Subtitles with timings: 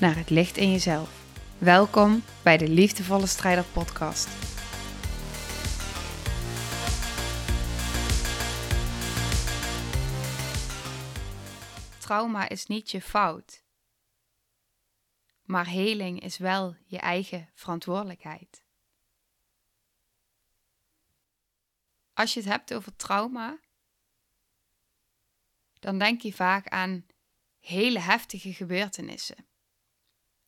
[0.00, 1.24] naar het licht in jezelf.
[1.58, 4.28] Welkom bij de Liefdevolle Strijder Podcast.
[11.98, 13.64] Trauma is niet je fout,
[15.42, 18.62] maar heling is wel je eigen verantwoordelijkheid.
[22.12, 23.58] Als je het hebt over trauma,
[25.78, 27.06] dan denk je vaak aan
[27.58, 29.46] hele heftige gebeurtenissen,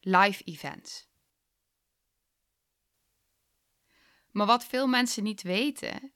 [0.08, 1.08] live events.
[4.30, 6.12] Maar wat veel mensen niet weten,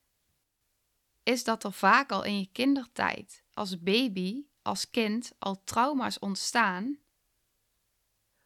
[1.23, 7.01] is dat er vaak al in je kindertijd, als baby, als kind, al trauma's ontstaan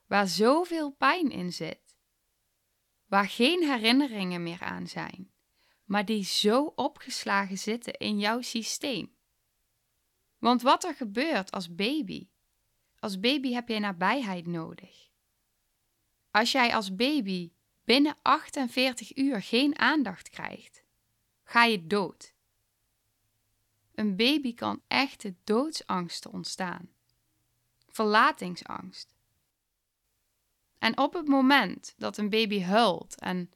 [0.06, 1.96] waar zoveel pijn in zit,
[3.06, 5.32] waar geen herinneringen meer aan zijn,
[5.84, 9.16] maar die zo opgeslagen zitten in jouw systeem.
[10.38, 12.28] Want wat er gebeurt als baby,
[12.98, 15.06] als baby heb jij nabijheid nodig.
[16.36, 17.52] Als jij als baby
[17.84, 20.82] binnen 48 uur geen aandacht krijgt,
[21.44, 22.34] ga je dood.
[23.94, 26.88] Een baby kan echte doodsangsten ontstaan.
[27.88, 29.14] Verlatingsangst.
[30.78, 33.52] En op het moment dat een baby huilt en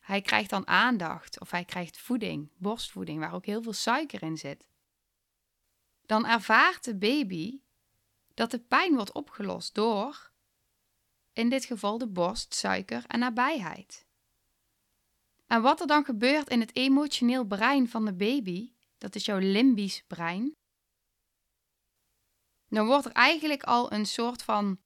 [0.00, 4.38] hij krijgt dan aandacht of hij krijgt voeding, borstvoeding, waar ook heel veel suiker in
[4.38, 4.66] zit,
[6.06, 7.60] dan ervaart de baby
[8.34, 10.31] dat de pijn wordt opgelost door,
[11.32, 14.06] in dit geval de borst, suiker en nabijheid.
[15.46, 19.38] En wat er dan gebeurt in het emotioneel brein van de baby, dat is jouw
[19.38, 20.56] limbisch brein,
[22.68, 24.80] dan wordt er eigenlijk al een soort van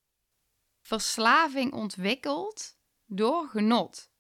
[0.80, 4.10] verslaving ontwikkeld door genot.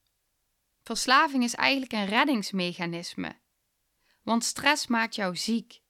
[0.82, 3.40] Verslaving is eigenlijk een reddingsmechanisme,
[4.22, 5.84] want stress maakt jou ziek.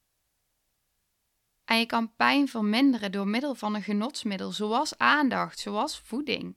[1.66, 6.56] En je kan pijn verminderen door middel van een genotsmiddel, zoals aandacht, zoals voeding.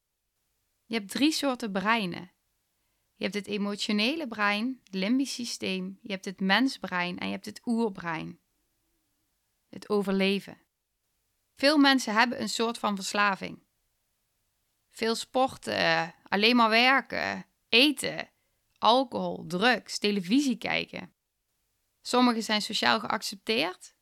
[0.86, 2.32] Je hebt drie soorten breinen.
[3.16, 7.46] Je hebt het emotionele brein, het limbisch systeem, je hebt het mensbrein en je hebt
[7.46, 8.40] het oerbrein.
[9.70, 10.62] Het overleven.
[11.56, 13.64] Veel mensen hebben een soort van verslaving.
[14.90, 18.30] Veel sporten, alleen maar werken, eten,
[18.78, 21.14] alcohol, drugs, televisie kijken.
[22.02, 23.98] Sommigen zijn sociaal geaccepteerd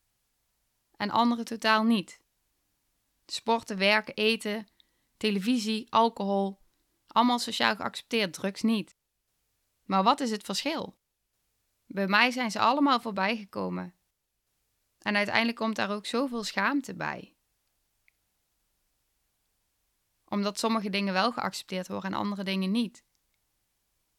[0.97, 2.21] en anderen totaal niet.
[3.25, 4.67] Sporten, werken, eten,
[5.17, 6.59] televisie, alcohol,
[7.07, 8.95] allemaal sociaal geaccepteerd, drugs niet.
[9.83, 10.97] Maar wat is het verschil?
[11.85, 13.93] Bij mij zijn ze allemaal voorbij gekomen.
[15.01, 17.35] En uiteindelijk komt daar ook zoveel schaamte bij.
[20.25, 23.03] Omdat sommige dingen wel geaccepteerd worden en andere dingen niet.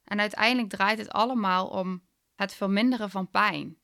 [0.05, 2.03] En uiteindelijk draait het allemaal om
[2.34, 3.78] het verminderen van pijn.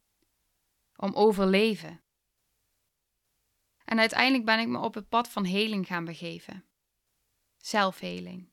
[0.96, 2.03] Om overleven.
[3.84, 6.64] En uiteindelijk ben ik me op het pad van heling gaan begeven.
[7.56, 8.52] Zelfheling.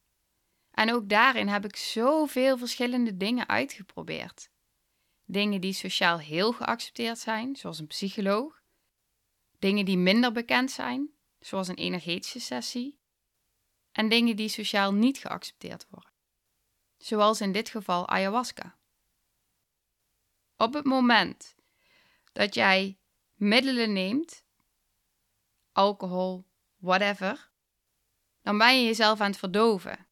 [0.71, 4.49] En ook daarin heb ik zoveel verschillende dingen uitgeprobeerd.
[5.25, 8.61] Dingen die sociaal heel geaccepteerd zijn, zoals een psycholoog.
[9.59, 11.09] Dingen die minder bekend zijn,
[11.39, 12.99] zoals een energetische sessie.
[13.91, 16.11] En dingen die sociaal niet geaccepteerd worden,
[16.97, 18.77] zoals in dit geval ayahuasca.
[20.57, 21.55] Op het moment
[22.31, 22.99] dat jij
[23.35, 24.43] middelen neemt
[25.71, 26.45] alcohol,
[26.77, 27.49] whatever,
[28.41, 30.07] dan ben je jezelf aan het verdoven.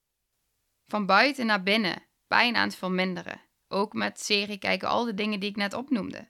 [0.85, 3.41] Van buiten naar binnen, pijn aan het verminderen.
[3.67, 6.29] Ook met serie kijken, al de dingen die ik net opnoemde.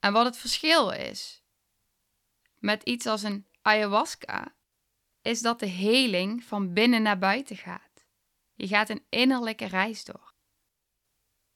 [0.00, 1.42] En wat het verschil is
[2.58, 4.54] met iets als een ayahuasca,
[5.22, 8.06] is dat de heling van binnen naar buiten gaat.
[8.54, 10.32] Je gaat een innerlijke reis door.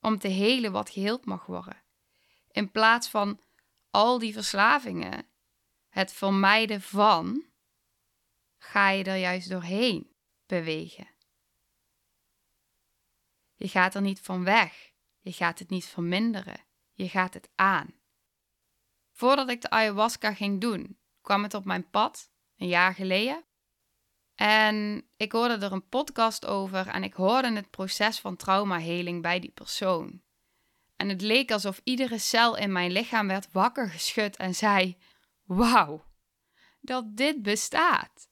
[0.01, 1.83] Om te helen wat geheeld mag worden.
[2.51, 3.41] In plaats van
[3.91, 5.27] al die verslavingen
[5.93, 7.45] het vermijden van,
[8.59, 10.17] ga je er juist doorheen
[10.47, 11.09] bewegen.
[13.55, 14.93] Je gaat er niet van weg.
[15.21, 16.65] Je gaat het niet verminderen.
[16.93, 17.95] Je gaat het aan.
[19.13, 23.45] Voordat ik de ayahuasca ging doen, kwam het op mijn pad, een jaar geleden.
[24.35, 29.41] En ik hoorde er een podcast over en ik hoorde het proces van traumaheling bij
[29.41, 30.23] die persoon.
[30.97, 34.99] En het leek alsof iedere cel in mijn lichaam werd wakker geschud en zei:
[35.45, 36.05] wauw,
[36.81, 38.31] dat dit bestaat.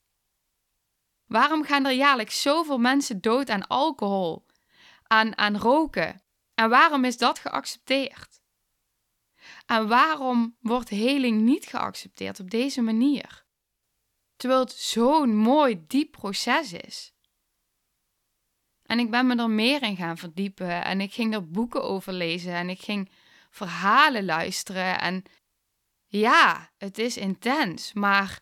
[1.27, 4.47] Waarom gaan er jaarlijks zoveel mensen dood aan alcohol,
[5.03, 6.23] aan, aan roken?
[6.55, 8.41] En waarom is dat geaccepteerd?
[9.67, 13.45] En waarom wordt heling niet geaccepteerd op deze manier?
[14.37, 17.15] Terwijl het zo'n mooi, diep proces is.
[18.83, 22.13] En ik ben me er meer in gaan verdiepen en ik ging er boeken over
[22.13, 23.11] lezen en ik ging
[23.51, 25.01] verhalen luisteren.
[25.01, 25.23] En
[26.11, 28.41] ja, het is intens, maar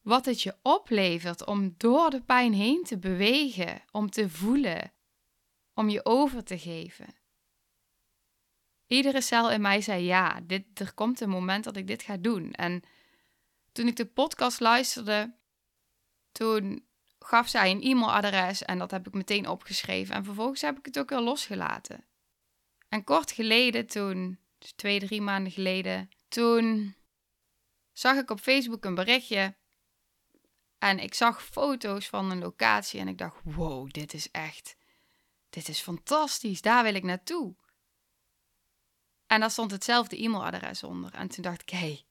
[0.00, 4.92] wat het je oplevert om door de pijn heen te bewegen, om te voelen,
[5.74, 7.14] om je over te geven.
[8.86, 12.16] Iedere cel in mij zei ja, dit, er komt een moment dat ik dit ga
[12.16, 12.52] doen.
[12.52, 12.82] En
[13.72, 15.34] toen ik de podcast luisterde,
[16.32, 16.86] toen
[17.18, 20.14] gaf zij een e-mailadres en dat heb ik meteen opgeschreven.
[20.14, 22.04] En vervolgens heb ik het ook weer losgelaten.
[22.88, 26.94] En kort geleden, toen, dus twee, drie maanden geleden, toen
[27.94, 29.56] zag ik op Facebook een berichtje.
[30.78, 34.76] En ik zag foto's van een locatie en ik dacht, wow, dit is echt,
[35.50, 37.54] dit is fantastisch, daar wil ik naartoe.
[39.26, 41.14] En daar stond hetzelfde e-mailadres onder.
[41.14, 42.06] En toen dacht ik, hé, hey,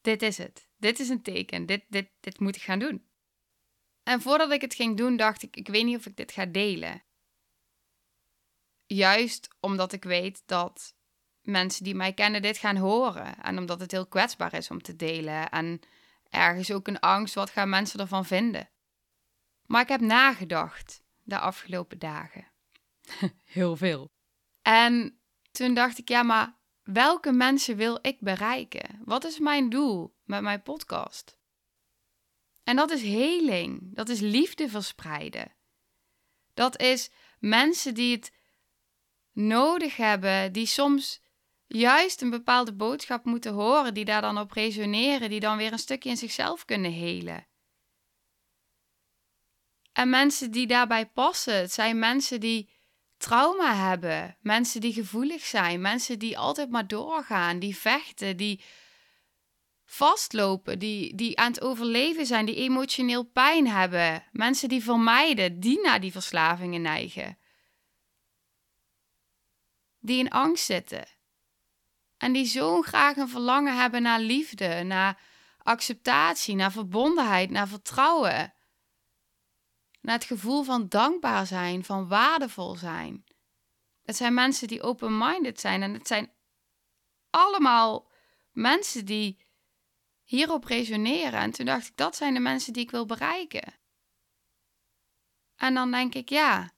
[0.00, 0.68] dit is het.
[0.76, 1.66] Dit is een teken.
[1.66, 3.06] Dit, dit, dit moet ik gaan doen.
[4.02, 6.46] En voordat ik het ging doen, dacht ik, ik weet niet of ik dit ga
[6.46, 7.04] delen.
[8.86, 10.96] Juist omdat ik weet dat
[11.42, 13.42] mensen die mij kennen dit gaan horen.
[13.42, 15.50] En omdat het heel kwetsbaar is om te delen.
[15.50, 15.80] En
[16.28, 18.70] ergens ook een angst, wat gaan mensen ervan vinden?
[19.66, 22.46] Maar ik heb nagedacht de afgelopen dagen.
[23.44, 24.08] heel veel.
[24.62, 29.00] En toen dacht ik, ja, maar welke mensen wil ik bereiken?
[29.04, 31.38] Wat is mijn doel met mijn podcast?
[32.64, 33.94] En dat is heling.
[33.94, 35.54] Dat is liefde verspreiden.
[36.54, 38.32] Dat is mensen die het
[39.32, 41.21] nodig hebben, die soms
[41.72, 45.78] juist een bepaalde boodschap moeten horen, die daar dan op resoneren, die dan weer een
[45.78, 47.46] stukje in zichzelf kunnen helen.
[49.92, 52.70] En mensen die daarbij passen, het zijn mensen die
[53.16, 58.64] trauma hebben, mensen die gevoelig zijn, mensen die altijd maar doorgaan, die vechten, die
[59.84, 65.80] vastlopen, die, die aan het overleven zijn, die emotioneel pijn hebben, mensen die vermijden, die
[65.80, 67.38] naar die verslavingen neigen,
[69.98, 71.11] die in angst zitten
[72.22, 75.20] en die zo graag een verlangen hebben naar liefde, naar
[75.62, 78.54] acceptatie, naar verbondenheid, naar vertrouwen
[80.00, 83.24] naar het gevoel van dankbaar zijn, van waardevol zijn.
[84.02, 86.32] Het zijn mensen die open-minded zijn en het zijn
[87.30, 88.10] allemaal
[88.50, 89.46] mensen die
[90.22, 91.40] hierop resoneren.
[91.40, 93.74] En toen dacht ik, dat zijn de mensen die ik wil bereiken.
[95.56, 96.72] En dan denk ik, ja,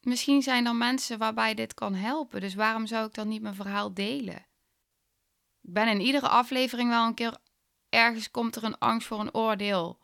[0.00, 2.40] misschien zijn er mensen waarbij dit kan helpen.
[2.40, 4.45] Dus waarom zou ik dan niet mijn verhaal delen?
[5.66, 7.36] Ik ben in iedere aflevering wel een keer
[7.88, 9.98] ergens komt er een angst voor een oordeel.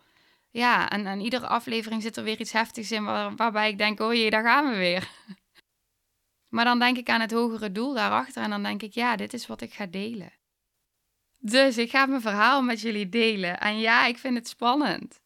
[0.51, 3.05] Ja, en aan iedere aflevering zit er weer iets heftigs in
[3.37, 5.11] waarbij ik denk, oh jee, daar gaan we weer.
[6.55, 9.33] Maar dan denk ik aan het hogere doel daarachter en dan denk ik, ja, dit
[9.33, 10.33] is wat ik ga delen.
[11.39, 13.61] Dus ik ga mijn verhaal met jullie delen.
[13.61, 15.21] En ja, ik vind het spannend.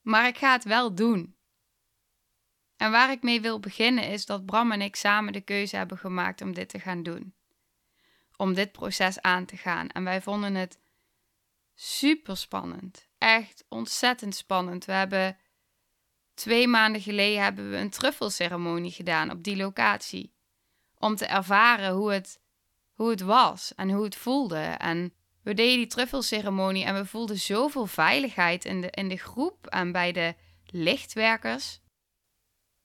[0.00, 1.36] Maar ik ga het wel doen.
[2.76, 5.98] En waar ik mee wil beginnen is dat Bram en ik samen de keuze hebben
[5.98, 7.37] gemaakt om dit te gaan doen.
[8.38, 9.88] Om dit proces aan te gaan.
[9.88, 10.78] En wij vonden het
[11.74, 14.84] super spannend echt ontzettend spannend.
[14.84, 15.36] We hebben
[16.34, 20.32] twee maanden geleden hebben we een truffelceremonie gedaan op die locatie.
[20.94, 22.40] Om te ervaren hoe het,
[22.94, 24.58] hoe het was en hoe het voelde.
[24.58, 29.66] En we deden die truffelceremonie en we voelden zoveel veiligheid in de, in de groep
[29.66, 30.34] en bij de
[30.66, 31.80] lichtwerkers.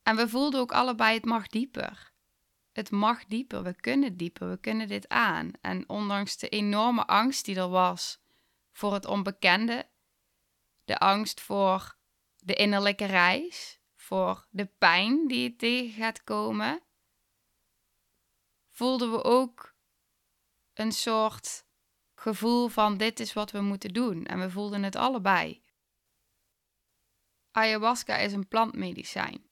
[0.04, 2.13] En we voelden ook allebei het mag dieper.
[2.74, 5.52] Het mag dieper, we kunnen dieper, we kunnen dit aan.
[5.62, 8.22] En ondanks de enorme angst die er was
[8.72, 9.90] voor het onbekende,
[10.86, 11.96] de angst voor
[12.38, 16.82] de innerlijke reis, voor de pijn die je tegen gaat komen,
[18.70, 19.76] voelden we ook
[20.74, 21.66] een soort
[22.16, 24.26] gevoel van dit is wat we moeten doen.
[24.26, 25.64] En we voelden het allebei.
[27.52, 29.50] Ayahuasca is een plantmedicijn.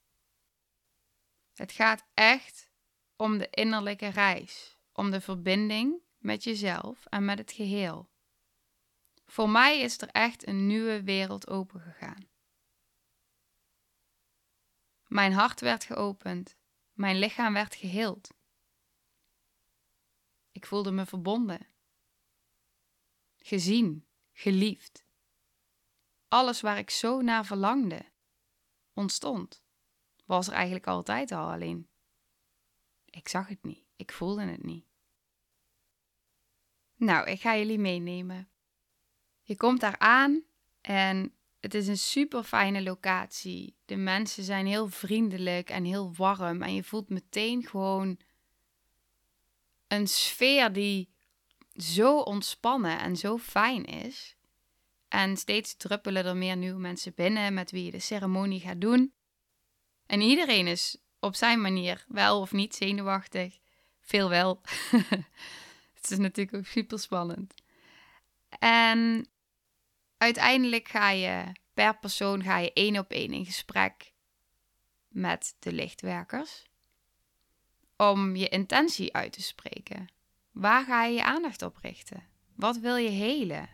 [1.53, 2.70] Het gaat echt
[3.21, 8.09] om de innerlijke reis, om de verbinding met jezelf en met het geheel.
[9.25, 12.29] Voor mij is er echt een nieuwe wereld opengegaan.
[15.07, 16.57] Mijn hart werd geopend,
[16.91, 18.33] mijn lichaam werd geheeld.
[20.51, 21.67] Ik voelde me verbonden,
[23.37, 25.05] gezien, geliefd.
[26.27, 28.11] Alles waar ik zo naar verlangde,
[28.93, 29.63] ontstond.
[30.25, 31.90] Was er eigenlijk altijd al alleen.
[33.11, 34.85] Ik zag het niet, ik voelde het niet.
[36.95, 38.51] Nou, ik ga jullie meenemen
[39.51, 40.43] je komt daar aan
[40.81, 43.75] en het is een super fijne locatie.
[43.85, 46.61] De mensen zijn heel vriendelijk en heel warm.
[46.61, 48.19] En je voelt meteen gewoon
[49.87, 51.09] een sfeer die
[51.75, 54.35] zo ontspannen en zo fijn is.
[55.07, 59.13] En steeds druppelen er meer nieuwe mensen binnen met wie je de ceremonie gaat doen.
[60.05, 63.57] En iedereen is op zijn manier wel of niet zenuwachtig.
[63.99, 64.61] Veel wel.
[65.99, 67.53] het is natuurlijk ook super spannend.
[68.59, 69.27] En
[70.17, 74.13] uiteindelijk ga je per persoon ga je één op één in gesprek
[75.07, 76.65] met de lichtwerkers.
[77.97, 80.07] Om je intentie uit te spreken.
[80.51, 82.23] Waar ga je je aandacht op richten?
[82.55, 83.69] Wat wil je helen?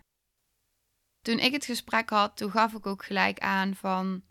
[1.21, 4.23] Toen ik het gesprek had, toen gaf ik ook gelijk aan van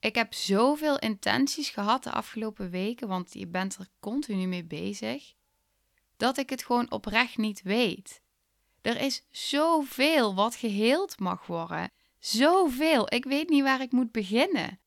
[0.00, 5.34] ik heb zoveel intenties gehad de afgelopen weken, want je bent er continu mee bezig,
[6.16, 8.22] dat ik het gewoon oprecht niet weet.
[8.82, 11.90] Er is zoveel wat geheeld mag worden.
[12.18, 13.14] Zoveel.
[13.14, 14.80] Ik weet niet waar ik moet beginnen.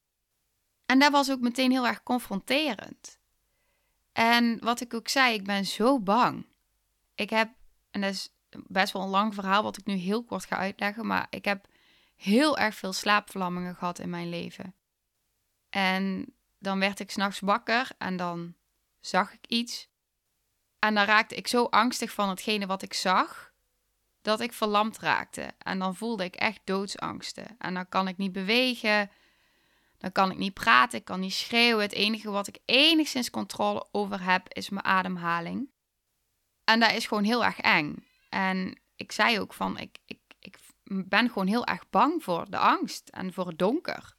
[0.86, 3.20] En dat was ook meteen heel erg confronterend.
[4.12, 6.46] En wat ik ook zei, ik ben zo bang.
[7.16, 7.50] Ik heb,
[7.92, 8.30] en dat is
[8.68, 11.68] best wel een lang verhaal wat ik nu heel kort ga uitleggen, maar ik heb
[12.16, 14.76] heel erg veel slaapverlammingen gehad in mijn leven.
[15.74, 18.56] En dan werd ik s'nachts wakker en dan
[19.00, 19.88] zag ik iets.
[20.80, 23.54] En dan raakte ik zo angstig van hetgene wat ik zag,
[24.22, 25.52] dat ik verlamd raakte.
[25.58, 27.56] En dan voelde ik echt doodsangsten.
[27.58, 29.12] En dan kan ik niet bewegen,
[29.98, 31.84] dan kan ik niet praten, ik kan niet schreeuwen.
[31.84, 35.72] Het enige wat ik enigszins controle over heb, is mijn ademhaling.
[36.64, 38.08] En dat is gewoon heel erg eng.
[38.30, 42.58] En ik zei ook van, ik, ik, ik ben gewoon heel erg bang voor de
[42.58, 44.16] angst en voor het donker.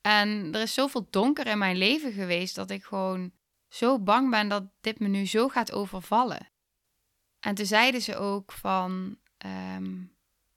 [0.00, 3.32] En er is zoveel donker in mijn leven geweest dat ik gewoon
[3.68, 6.48] zo bang ben dat dit me nu zo gaat overvallen.
[7.40, 9.96] En toen zeiden ze ook van ehm,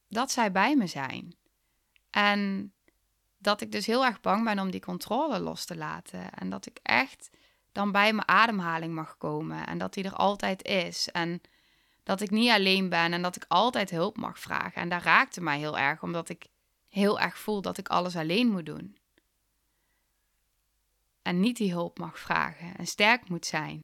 [0.08, 1.36] dat zij bij me zijn.
[2.10, 2.74] En
[3.38, 6.34] dat ik dus heel erg bang ben om die controle los te laten.
[6.34, 7.30] En dat ik echt
[7.72, 9.68] dan bij mijn ademhaling mag komen.
[9.68, 11.10] En dat die er altijd is.
[11.12, 11.42] En
[12.04, 14.82] dat ik niet alleen ben en dat ik altijd hulp mag vragen.
[14.82, 16.48] En daar raakte mij heel erg, omdat ik
[16.88, 19.00] heel erg voel dat ik alles alleen moet doen
[21.22, 23.80] en niet die hulp mag vragen en sterk moet zijn.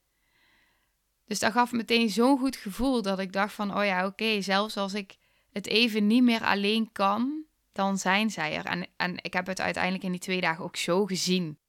[1.26, 4.78] Dus dat gaf meteen zo'n goed gevoel dat ik dacht van, oh ja, oké, zelfs
[4.78, 5.18] als ik
[5.52, 8.66] het even niet meer alleen kan, dan zijn zij er.
[8.66, 11.60] En, en ik heb het uiteindelijk in die twee dagen ook zo gezien.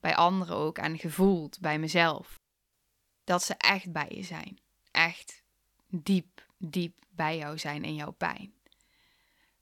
[0.00, 2.38] Bij anderen ook en gevoeld bij mezelf.
[3.24, 4.58] Dat ze echt bij je zijn.
[4.90, 5.42] Echt
[5.86, 8.54] diep, diep bij jou zijn in jouw pijn.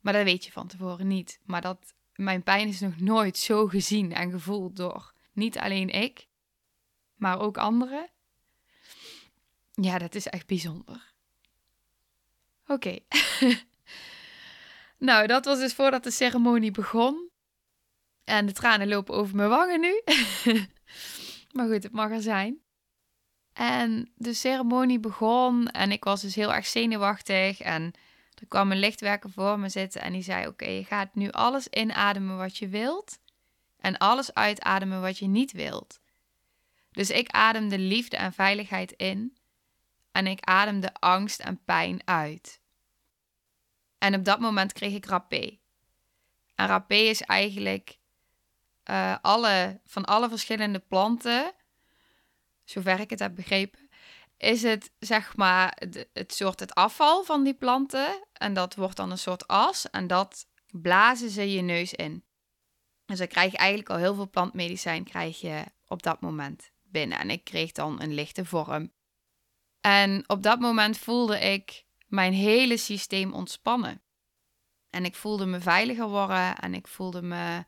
[0.01, 1.41] Maar dat weet je van tevoren niet.
[1.45, 6.29] Maar dat mijn pijn is nog nooit zo gezien en gevoeld door niet alleen ik,
[7.15, 8.11] maar ook anderen.
[9.73, 11.13] Ja, dat is echt bijzonder.
[12.67, 12.99] Oké.
[15.09, 17.31] nou, dat was dus voordat de ceremonie begon.
[18.25, 20.03] En de tranen lopen over mijn wangen nu.
[21.55, 22.59] maar goed, het mag er zijn.
[23.53, 27.61] En de ceremonie begon en ik was dus heel erg zenuwachtig.
[27.61, 27.93] En
[28.35, 31.69] er kwam een lichtwerker voor me zitten en die zei: Oké, je gaat nu alles
[31.69, 33.19] inademen wat je wilt
[33.81, 36.01] en alles uitademen wat je niet wilt.
[36.91, 39.37] Dus ik ademde liefde en veiligheid in
[40.13, 42.61] en ik ademde angst en pijn uit.
[43.99, 45.59] En op dat moment kreeg ik rapé.
[46.55, 47.99] En rapé is eigenlijk
[48.91, 51.53] uh, alle, van alle verschillende planten,
[52.65, 53.89] zover ik het heb begrepen,
[54.37, 58.27] is het zeg maar het, het soort het afval van die planten.
[58.33, 62.25] En dat wordt dan een soort as en dat blazen ze je neus in.
[63.09, 67.19] Dus dan krijg je eigenlijk al heel veel plantmedicijn krijg je op dat moment binnen.
[67.19, 68.93] En ik kreeg dan een lichte vorm.
[69.81, 74.03] En op dat moment voelde ik mijn hele systeem ontspannen.
[74.91, 77.65] En ik voelde me veiliger worden en ik voelde me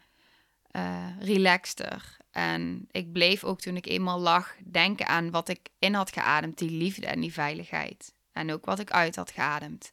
[0.76, 2.16] uh, relaxter.
[2.30, 6.58] En ik bleef ook toen ik eenmaal lag denken aan wat ik in had geademd,
[6.58, 8.14] die liefde en die veiligheid.
[8.32, 9.92] En ook wat ik uit had geademd.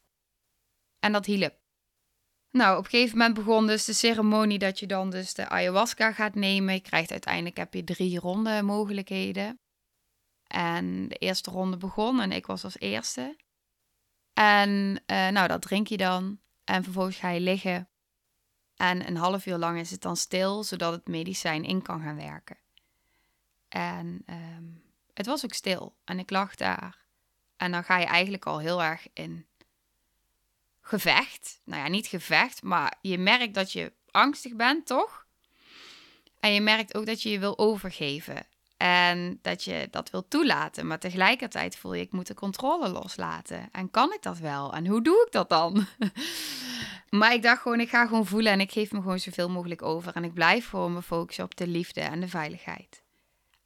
[1.00, 1.67] En dat hielp.
[2.58, 6.12] Nou, op een gegeven moment begon dus de ceremonie dat je dan dus de ayahuasca
[6.12, 6.74] gaat nemen.
[6.74, 9.60] Je krijgt uiteindelijk heb je drie ronde mogelijkheden.
[10.48, 13.36] En de eerste ronde begon en ik was als eerste.
[14.34, 14.70] En
[15.08, 16.40] uh, nou, dat drink je dan.
[16.64, 17.90] En vervolgens ga je liggen.
[18.76, 22.16] En een half uur lang is het dan stil, zodat het medicijn in kan gaan
[22.16, 22.58] werken.
[23.70, 24.84] En um,
[25.14, 25.96] het was ook stil.
[26.04, 27.06] En ik lag daar.
[27.58, 29.47] En dan ga je eigenlijk al heel erg in
[30.88, 31.60] gevecht.
[31.64, 35.26] Nou ja, niet gevecht, maar je merkt dat je angstig bent, toch?
[36.40, 38.46] En je merkt ook dat je je wil overgeven.
[38.78, 40.88] En dat je dat wil toelaten.
[40.88, 43.70] Maar tegelijkertijd voel je, ik moet de controle loslaten.
[43.72, 44.74] En kan ik dat wel?
[44.74, 45.86] En hoe doe ik dat dan?
[47.10, 49.82] Maar ik dacht gewoon, ik ga gewoon voelen en ik geef me gewoon zoveel mogelijk
[49.82, 50.14] over.
[50.14, 53.04] En ik blijf gewoon me focussen op de liefde en de veiligheid.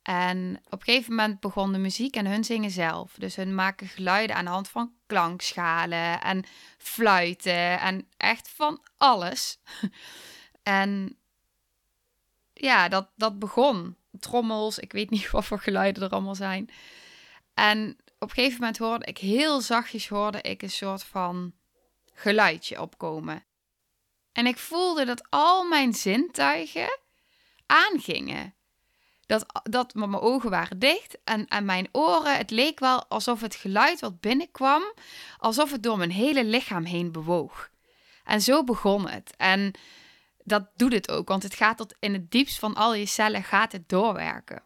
[0.01, 3.13] En op een gegeven moment begon de muziek en hun zingen zelf.
[3.17, 6.43] Dus hun maken geluiden aan de hand van klankschalen en
[6.77, 9.59] fluiten en echt van alles.
[10.63, 11.17] en
[12.53, 13.95] ja, dat, dat begon.
[14.19, 16.69] Trommels, ik weet niet wat voor geluiden er allemaal zijn.
[17.53, 21.53] En op een gegeven moment hoorde ik heel zachtjes hoorde ik een soort van
[22.13, 23.45] geluidje opkomen.
[24.31, 26.99] En ik voelde dat al mijn zintuigen
[27.65, 28.55] aangingen.
[29.31, 33.55] Dat, dat mijn ogen waren dicht en, en mijn oren, het leek wel alsof het
[33.55, 34.83] geluid wat binnenkwam,
[35.37, 37.69] alsof het door mijn hele lichaam heen bewoog.
[38.23, 39.33] En zo begon het.
[39.37, 39.71] En
[40.43, 43.43] dat doet het ook, want het gaat tot in het diepst van al je cellen
[43.43, 44.63] gaat het doorwerken.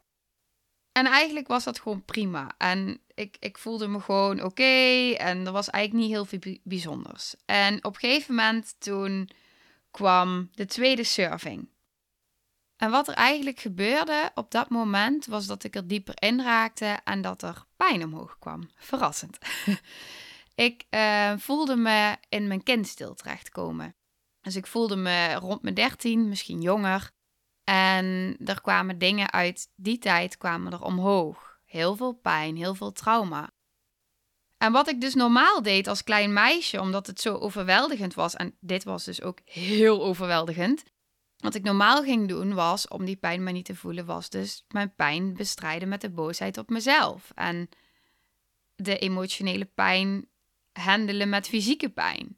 [0.91, 2.51] En eigenlijk was dat gewoon prima.
[2.57, 5.11] En ik, ik voelde me gewoon oké.
[5.17, 7.35] en er was eigenlijk niet heel veel bijzonders.
[7.45, 9.29] En op een gegeven moment toen
[9.91, 11.73] kwam de tweede surfing.
[12.77, 16.99] En wat er eigenlijk gebeurde op dat moment was dat ik er dieper in raakte
[17.03, 18.69] en dat er pijn omhoog kwam.
[18.75, 19.37] Verrassend.
[20.55, 23.95] ik uh, voelde me in mijn kindstil terechtkomen.
[24.41, 27.11] Dus ik voelde me rond mijn dertien, misschien jonger.
[27.63, 31.59] En er kwamen dingen uit die tijd kwamen er omhoog.
[31.65, 33.49] Heel veel pijn, heel veel trauma.
[34.57, 38.57] En wat ik dus normaal deed als klein meisje, omdat het zo overweldigend was, en
[38.59, 40.83] dit was dus ook heel overweldigend.
[41.37, 44.65] Wat ik normaal ging doen was, om die pijn maar niet te voelen, was dus
[44.67, 47.31] mijn pijn bestrijden met de boosheid op mezelf.
[47.35, 47.69] En
[48.75, 50.27] de emotionele pijn
[50.73, 52.37] handelen met fysieke pijn.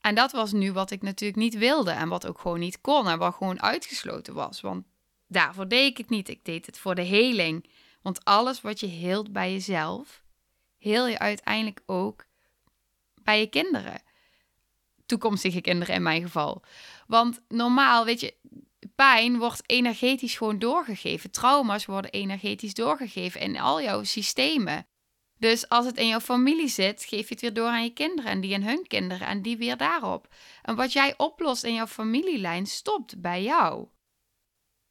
[0.00, 3.08] En dat was nu wat ik natuurlijk niet wilde en wat ook gewoon niet kon
[3.08, 4.60] en wat gewoon uitgesloten was.
[4.60, 4.84] Want
[5.26, 6.28] daarvoor deed ik het niet.
[6.28, 7.68] Ik deed het voor de heling.
[8.02, 10.22] Want alles wat je heelt bij jezelf,
[10.78, 12.24] heel je uiteindelijk ook
[13.14, 14.02] bij je kinderen.
[15.06, 16.62] Toekomstige kinderen in mijn geval.
[17.12, 18.34] Want normaal, weet je,
[18.94, 21.30] pijn wordt energetisch gewoon doorgegeven.
[21.30, 24.86] Trauma's worden energetisch doorgegeven in al jouw systemen.
[25.38, 28.30] Dus als het in jouw familie zit, geef je het weer door aan je kinderen
[28.30, 30.34] en die aan hun kinderen en die weer daarop.
[30.62, 33.88] En wat jij oplost in jouw familielijn stopt bij jou.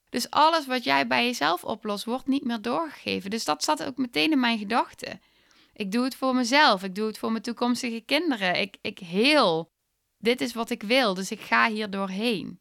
[0.10, 3.30] Dus alles wat jij bij jezelf oplost, wordt niet meer doorgegeven.
[3.30, 5.22] Dus dat zat ook meteen in mijn gedachten.
[5.74, 8.62] Ik doe het voor mezelf, ik doe het voor mijn toekomstige kinderen.
[8.62, 9.71] Ik, ik heel.
[10.22, 12.60] Dit is wat ik wil, dus ik ga hier doorheen.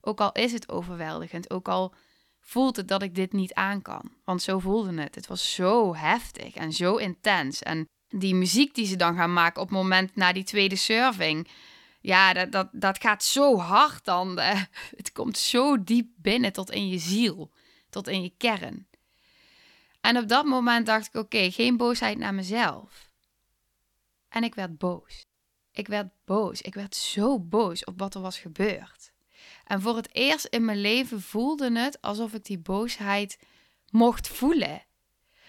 [0.00, 1.94] Ook al is het overweldigend, ook al
[2.40, 4.12] voelt het dat ik dit niet aan kan.
[4.24, 5.14] Want zo voelde het.
[5.14, 7.62] Het was zo heftig en zo intens.
[7.62, 11.48] En die muziek die ze dan gaan maken op het moment na die tweede surfing.
[12.00, 14.38] Ja, dat, dat, dat gaat zo hard dan.
[14.38, 14.62] Eh,
[14.96, 17.52] het komt zo diep binnen tot in je ziel,
[17.90, 18.86] tot in je kern.
[20.00, 23.10] En op dat moment dacht ik: oké, geen boosheid naar mezelf.
[24.28, 25.27] En ik werd boos.
[25.78, 26.60] Ik werd boos.
[26.60, 29.12] Ik werd zo boos op wat er was gebeurd.
[29.64, 33.38] En voor het eerst in mijn leven voelde het alsof ik die boosheid
[33.90, 34.82] mocht voelen.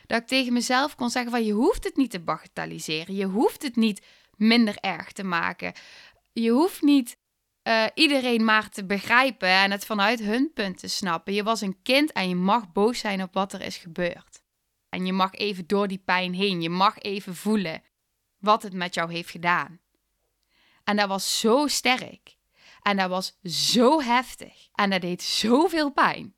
[0.05, 3.15] Dat ik tegen mezelf kon zeggen van je hoeft het niet te bagatelliseren.
[3.15, 5.73] Je hoeft het niet minder erg te maken.
[6.33, 7.17] Je hoeft niet
[7.63, 11.33] uh, iedereen maar te begrijpen en het vanuit hun punt te snappen.
[11.33, 14.41] Je was een kind en je mag boos zijn op wat er is gebeurd.
[14.89, 16.61] En je mag even door die pijn heen.
[16.61, 17.81] Je mag even voelen
[18.37, 19.79] wat het met jou heeft gedaan.
[20.89, 22.37] En dat was zo sterk.
[22.81, 24.69] En dat was zo heftig.
[24.73, 26.35] En dat deed zoveel pijn.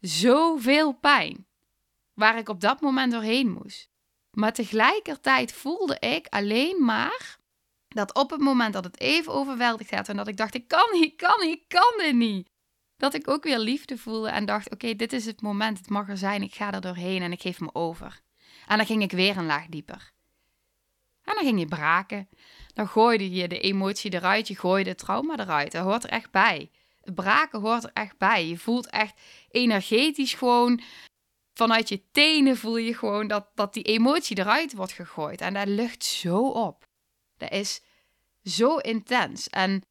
[0.00, 1.46] Zoveel pijn.
[2.14, 3.90] Waar ik op dat moment doorheen moest.
[4.30, 7.38] Maar tegelijkertijd voelde ik alleen maar
[7.88, 10.88] dat op het moment dat het even overweldigd werd en dat ik dacht: ik kan
[10.92, 12.48] niet, kan niet, kan dit niet.
[12.96, 16.08] Dat ik ook weer liefde voelde en dacht: oké, dit is het moment, het mag
[16.08, 18.20] er zijn, ik ga er doorheen en ik geef me over.
[18.66, 20.12] En dan ging ik weer een laag dieper.
[21.32, 22.28] En dan ging je braken.
[22.74, 25.72] Dan gooide je de emotie eruit, je gooide het trauma eruit.
[25.72, 26.70] Dat hoort er echt bij.
[27.00, 28.46] Het braken hoort er echt bij.
[28.46, 30.80] Je voelt echt energetisch gewoon
[31.54, 35.40] vanuit je tenen voel je gewoon dat, dat die emotie eruit wordt gegooid.
[35.40, 36.86] En dat lucht zo op.
[37.36, 37.82] Dat is
[38.44, 39.48] zo intens.
[39.48, 39.82] En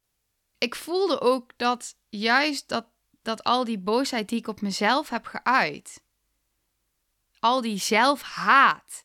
[0.58, 2.86] ik voelde ook dat juist dat,
[3.22, 6.02] dat al die boosheid die ik op mezelf heb geuit,
[7.38, 9.04] al die zelfhaat,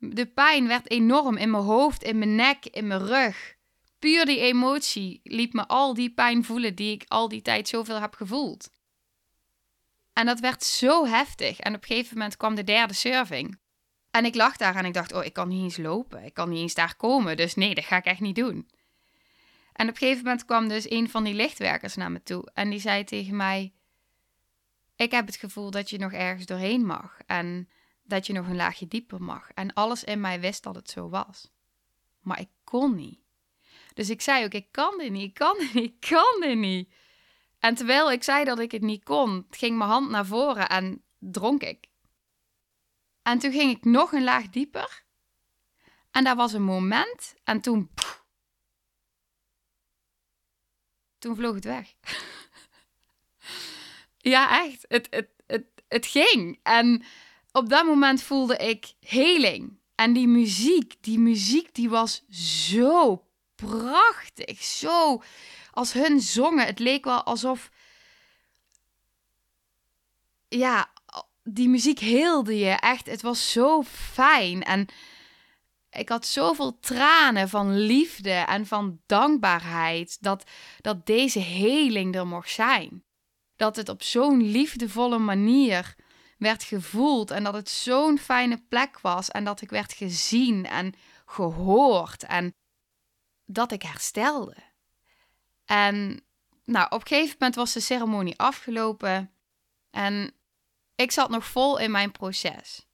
[0.00, 3.54] de pijn werd enorm in mijn hoofd, in mijn nek, in mijn rug.
[3.98, 8.00] Puur die emotie liet me al die pijn voelen die ik al die tijd zoveel
[8.00, 8.70] heb gevoeld.
[10.12, 11.60] En dat werd zo heftig.
[11.60, 13.58] En op een gegeven moment kwam de derde surfing.
[14.10, 16.24] En ik lag daar en ik dacht, oh, ik kan niet eens lopen.
[16.24, 17.36] Ik kan niet eens daar komen.
[17.36, 18.68] Dus nee, dat ga ik echt niet doen.
[19.72, 22.48] En op een gegeven moment kwam dus een van die lichtwerkers naar me toe.
[22.54, 23.72] En die zei tegen mij,
[24.96, 27.18] ik heb het gevoel dat je nog ergens doorheen mag.
[27.26, 27.68] En
[28.10, 29.50] dat je nog een laagje dieper mag.
[29.50, 31.50] En alles in mij wist dat het zo was.
[32.20, 33.20] Maar ik kon niet.
[33.94, 36.58] Dus ik zei ook, ik kan dit niet, ik kan dit niet, ik kan dit
[36.58, 36.92] niet.
[37.58, 41.02] En terwijl ik zei dat ik het niet kon, ging mijn hand naar voren en
[41.18, 41.86] dronk ik.
[43.22, 45.04] En toen ging ik nog een laag dieper.
[46.10, 47.90] En daar was een moment en toen...
[51.18, 51.94] toen vloog het weg.
[54.32, 54.84] ja, echt.
[54.88, 56.60] Het, het, het, het ging.
[56.62, 57.04] En
[57.52, 59.78] op dat moment voelde ik heling.
[59.94, 64.62] En die muziek, die muziek die was zo prachtig.
[64.62, 65.22] Zo
[65.70, 66.66] als hun zongen.
[66.66, 67.70] Het leek wel alsof.
[70.48, 70.92] Ja,
[71.44, 73.06] die muziek heelde je echt.
[73.06, 74.62] Het was zo fijn.
[74.62, 74.86] En
[75.90, 80.44] ik had zoveel tranen van liefde en van dankbaarheid dat,
[80.80, 83.04] dat deze heling er mocht zijn.
[83.56, 85.94] Dat het op zo'n liefdevolle manier
[86.40, 90.94] werd gevoeld en dat het zo'n fijne plek was en dat ik werd gezien en
[91.26, 92.54] gehoord en
[93.44, 94.56] dat ik herstelde.
[95.64, 96.22] En
[96.64, 99.30] nou, op een gegeven moment was de ceremonie afgelopen
[99.90, 100.34] en
[100.94, 102.86] ik zat nog vol in mijn proces.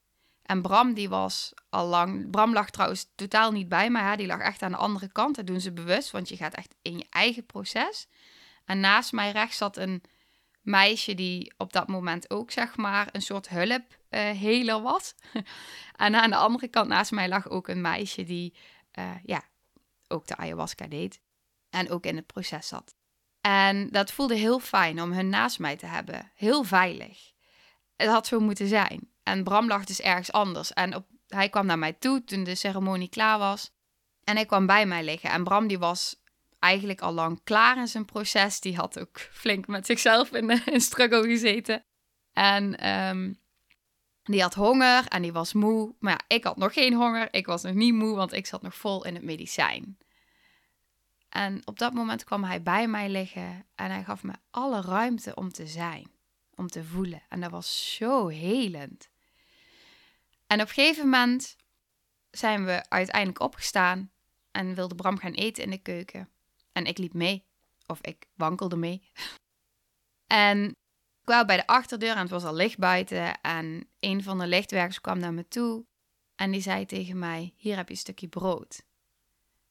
[0.43, 2.31] En Bram, die was al lang.
[2.31, 4.17] Bram lag trouwens totaal niet bij mij.
[4.17, 5.37] Die lag echt aan de andere kant.
[5.37, 8.07] Dat doen ze bewust, want je gaat echt in je eigen proces.
[8.65, 10.03] En naast mij rechts zat een
[10.67, 15.15] meisje die op dat moment ook, zeg maar, een soort hulpheler uh, was.
[15.97, 18.55] en aan de andere kant naast mij lag ook een meisje die,
[18.99, 19.43] uh, ja,
[20.09, 21.21] ook de ayahuasca deed.
[21.71, 22.95] En ook in het proces zat.
[23.41, 26.31] En dat voelde heel fijn om hun naast mij te hebben.
[26.35, 27.33] Heel veilig.
[27.97, 29.11] Het had zo moeten zijn.
[29.23, 30.73] En Bram lag dus ergens anders.
[30.73, 33.71] En op, hij kwam naar mij toe toen de ceremonie klaar was.
[34.25, 35.31] En hij kwam bij mij liggen.
[35.31, 36.17] En Bram die was
[36.67, 38.61] eigenlijk al lang klaar in zijn proces.
[38.61, 41.85] Die had ook flink met zichzelf in, een struggle gezeten.
[42.33, 43.41] En um,
[44.23, 45.95] die had honger en die was moe.
[45.99, 47.29] Maar ja, ik had nog geen honger.
[47.31, 49.99] Ik was nog niet moe, want ik zat nog vol in het medicijn.
[51.29, 55.35] En op dat moment kwam hij bij mij liggen en hij gaf me alle ruimte
[55.35, 56.11] om te zijn,
[56.55, 57.23] om te voelen.
[57.29, 59.09] En dat was zo helend.
[60.47, 61.57] En op een gegeven moment
[62.31, 64.11] zijn we uiteindelijk opgestaan
[64.51, 66.29] en wilde Bram gaan eten in de keuken.
[66.77, 67.45] En ik liep mee,
[67.87, 69.03] of ik wankelde mee.
[70.27, 70.75] en ik
[71.25, 73.41] kwam bij de achterdeur en het was al licht buiten.
[73.41, 75.87] En een van de lichtwerkers kwam naar me toe
[76.35, 78.83] en die zei tegen mij: Hier heb je een stukje brood.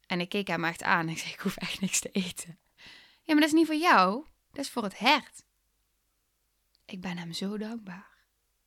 [0.08, 2.60] En ik keek hem echt aan ik zei: Ik hoef echt niks te eten.
[3.22, 5.44] Ja, maar dat is niet voor jou, dat is voor het hert.
[6.86, 8.14] Ik ben hem zo dankbaar.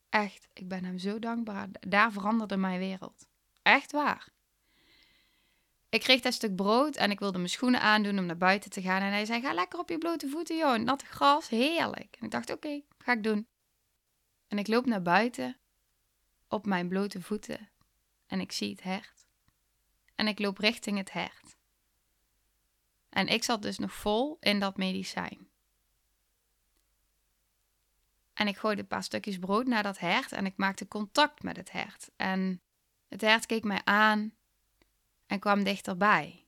[0.08, 1.68] Echt, ik ben hem zo dankbaar.
[1.70, 3.26] Daar veranderde mijn wereld.
[3.62, 4.28] Echt waar.
[5.88, 8.82] Ik kreeg dat stuk brood en ik wilde mijn schoenen aandoen om naar buiten te
[8.82, 9.02] gaan.
[9.02, 10.78] En hij zei: Ga lekker op je blote voeten, joh.
[10.78, 12.16] Natte gras, heerlijk.
[12.18, 13.46] En ik dacht: Oké, ga ik doen.
[14.48, 15.56] En ik loop naar buiten
[16.48, 17.68] op mijn blote voeten
[18.26, 19.26] en ik zie het hert.
[20.14, 21.56] En ik loop richting het hert.
[23.08, 25.48] En ik zat dus nog vol in dat medicijn.
[28.34, 31.56] En ik gooide een paar stukjes brood naar dat hert en ik maakte contact met
[31.56, 32.10] het hert.
[32.16, 32.62] En
[33.08, 34.32] het hert keek mij aan
[35.28, 36.46] en kwam dichterbij.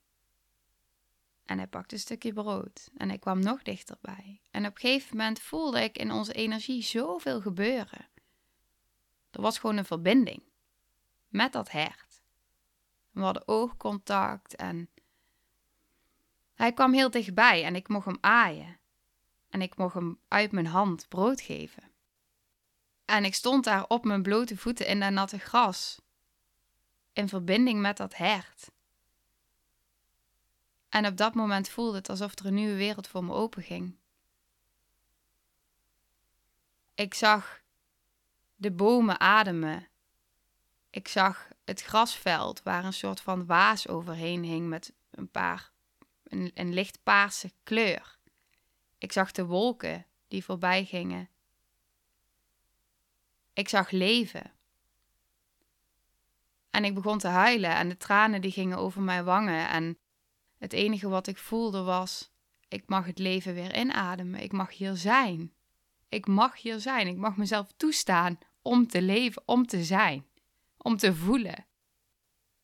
[1.45, 4.41] En hij pakte een stukje brood en ik kwam nog dichterbij.
[4.51, 8.09] En op een gegeven moment voelde ik in onze energie zoveel gebeuren.
[9.31, 10.43] Er was gewoon een verbinding
[11.29, 12.23] met dat hert.
[13.11, 14.91] We hadden oogcontact en
[16.55, 18.79] hij kwam heel dichtbij en ik mocht hem aaien.
[19.49, 21.91] En ik mocht hem uit mijn hand brood geven.
[23.05, 26.01] En ik stond daar op mijn blote voeten in dat natte gras,
[27.13, 28.71] in verbinding met dat hert.
[30.89, 33.97] En op dat moment voelde het alsof er een nieuwe wereld voor me openging.
[36.95, 37.63] Ik zag
[38.57, 39.89] de bomen ademen.
[40.91, 45.71] Ik zag het grasveld waar een soort van waas overheen hing met een paar
[46.31, 48.19] een, een licht paarse kleur.
[48.99, 51.29] Ik zag de wolken die voorbij gingen.
[53.53, 54.53] Ik zag leven.
[56.71, 59.99] En ik begon te huilen en de tranen die gingen over mijn wangen en
[60.59, 62.31] het enige wat ik voelde was:
[62.71, 64.43] ik mag het leven weer inademen.
[64.43, 65.53] Ik mag hier zijn.
[66.09, 67.07] Ik mag hier zijn.
[67.07, 70.27] Ik mag mezelf toestaan om te leven, om te zijn,
[70.77, 71.67] om te voelen.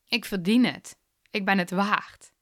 [0.07, 0.99] Ik verdien het.
[1.29, 2.33] Ik ben het waard.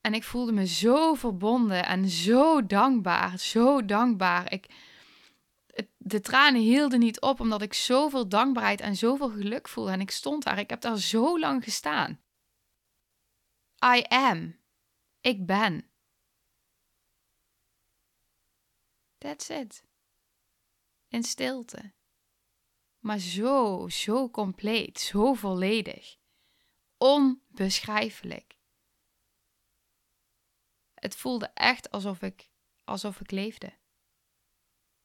[0.00, 4.52] En ik voelde me zo verbonden en zo dankbaar, zo dankbaar.
[4.52, 4.66] Ik,
[5.96, 9.90] de tranen hielden niet op omdat ik zoveel dankbaarheid en zoveel geluk voelde.
[9.90, 12.20] En ik stond daar, ik heb daar zo lang gestaan.
[13.84, 14.60] I am.
[15.20, 15.90] Ik ben.
[19.18, 19.84] That's it.
[21.08, 21.92] In stilte.
[22.98, 26.16] Maar zo, zo compleet, zo volledig.
[26.96, 28.56] onbeschrijfelijk.
[30.94, 32.50] Het voelde echt alsof ik,
[32.84, 33.80] alsof ik leefde.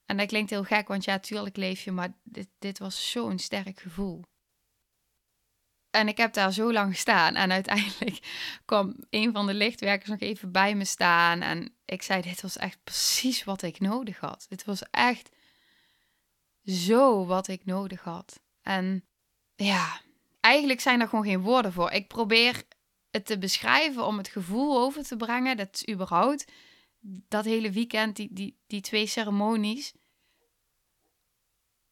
[0.07, 3.39] En dat klinkt heel gek, want ja, tuurlijk leef je, maar dit, dit was zo'n
[3.39, 4.23] sterk gevoel.
[5.89, 7.35] En ik heb daar zo lang gestaan.
[7.35, 8.19] En uiteindelijk
[8.65, 11.41] kwam een van de lichtwerkers nog even bij me staan.
[11.41, 14.45] En ik zei: Dit was echt precies wat ik nodig had.
[14.49, 15.29] Dit was echt
[16.65, 18.39] zo wat ik nodig had.
[18.61, 19.05] En
[19.55, 20.01] ja,
[20.39, 21.91] eigenlijk zijn er gewoon geen woorden voor.
[21.91, 22.63] Ik probeer
[23.11, 25.57] het te beschrijven om het gevoel over te brengen.
[25.57, 26.51] Dat is überhaupt
[27.27, 29.93] dat hele weekend, die, die, die twee ceremonies.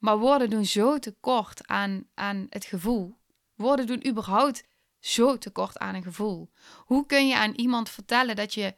[0.06, 3.18] Maar woorden doen zo tekort aan, aan het gevoel.
[3.54, 4.64] Woorden doen überhaupt
[5.00, 6.52] zo tekort aan een gevoel.
[6.78, 8.76] Hoe kun je aan iemand vertellen dat je,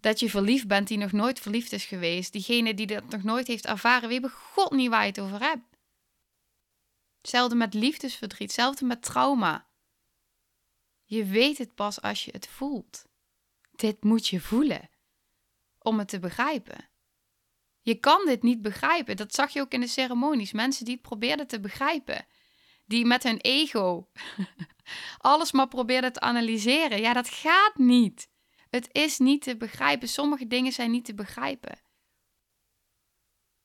[0.00, 2.32] dat je verliefd bent die nog nooit verliefd is geweest?
[2.32, 5.40] Diegene die dat nog nooit heeft ervaren, weet bij god niet waar je het over
[5.40, 5.76] hebt.
[7.20, 9.66] Hetzelfde met liefdesverdriet, hetzelfde met trauma.
[11.04, 13.04] Je weet het pas als je het voelt.
[13.70, 14.90] Dit moet je voelen
[15.78, 16.89] om het te begrijpen.
[17.90, 19.16] Je kan dit niet begrijpen.
[19.16, 20.52] Dat zag je ook in de ceremonies.
[20.52, 22.26] Mensen die het probeerden te begrijpen
[22.86, 24.10] die met hun ego
[25.18, 27.00] alles maar probeerden te analyseren.
[27.00, 28.30] Ja, dat gaat niet.
[28.68, 30.08] Het is niet te begrijpen.
[30.08, 31.80] Sommige dingen zijn niet te begrijpen.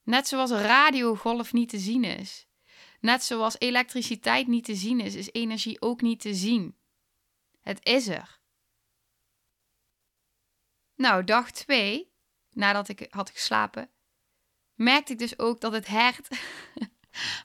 [0.04, 2.48] Net zoals radiogolf niet te zien is.
[3.00, 6.78] Net zoals elektriciteit niet te zien is, is energie ook niet te zien.
[7.62, 8.40] Het is er.
[10.96, 12.12] Nou, dag 2,
[12.50, 13.90] nadat ik had geslapen,
[14.76, 16.28] merkte ik dus ook dat het hert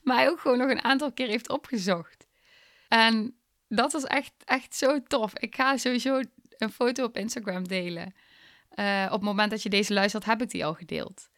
[0.02, 2.26] mij ook gewoon nog een aantal keer heeft opgezocht.
[2.88, 3.36] En
[3.68, 5.38] dat was echt, echt zo tof.
[5.38, 8.14] Ik ga sowieso een foto op Instagram delen.
[8.74, 11.28] Uh, op het moment dat je deze luistert, heb ik die al gedeeld.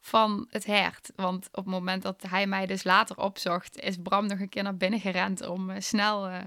[0.00, 1.12] Van het hert.
[1.16, 4.62] Want op het moment dat hij mij dus later opzocht, is Bram nog een keer
[4.62, 6.38] naar binnen gerend om uh, snel uh,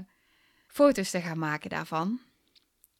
[0.67, 2.19] foto's te gaan maken daarvan.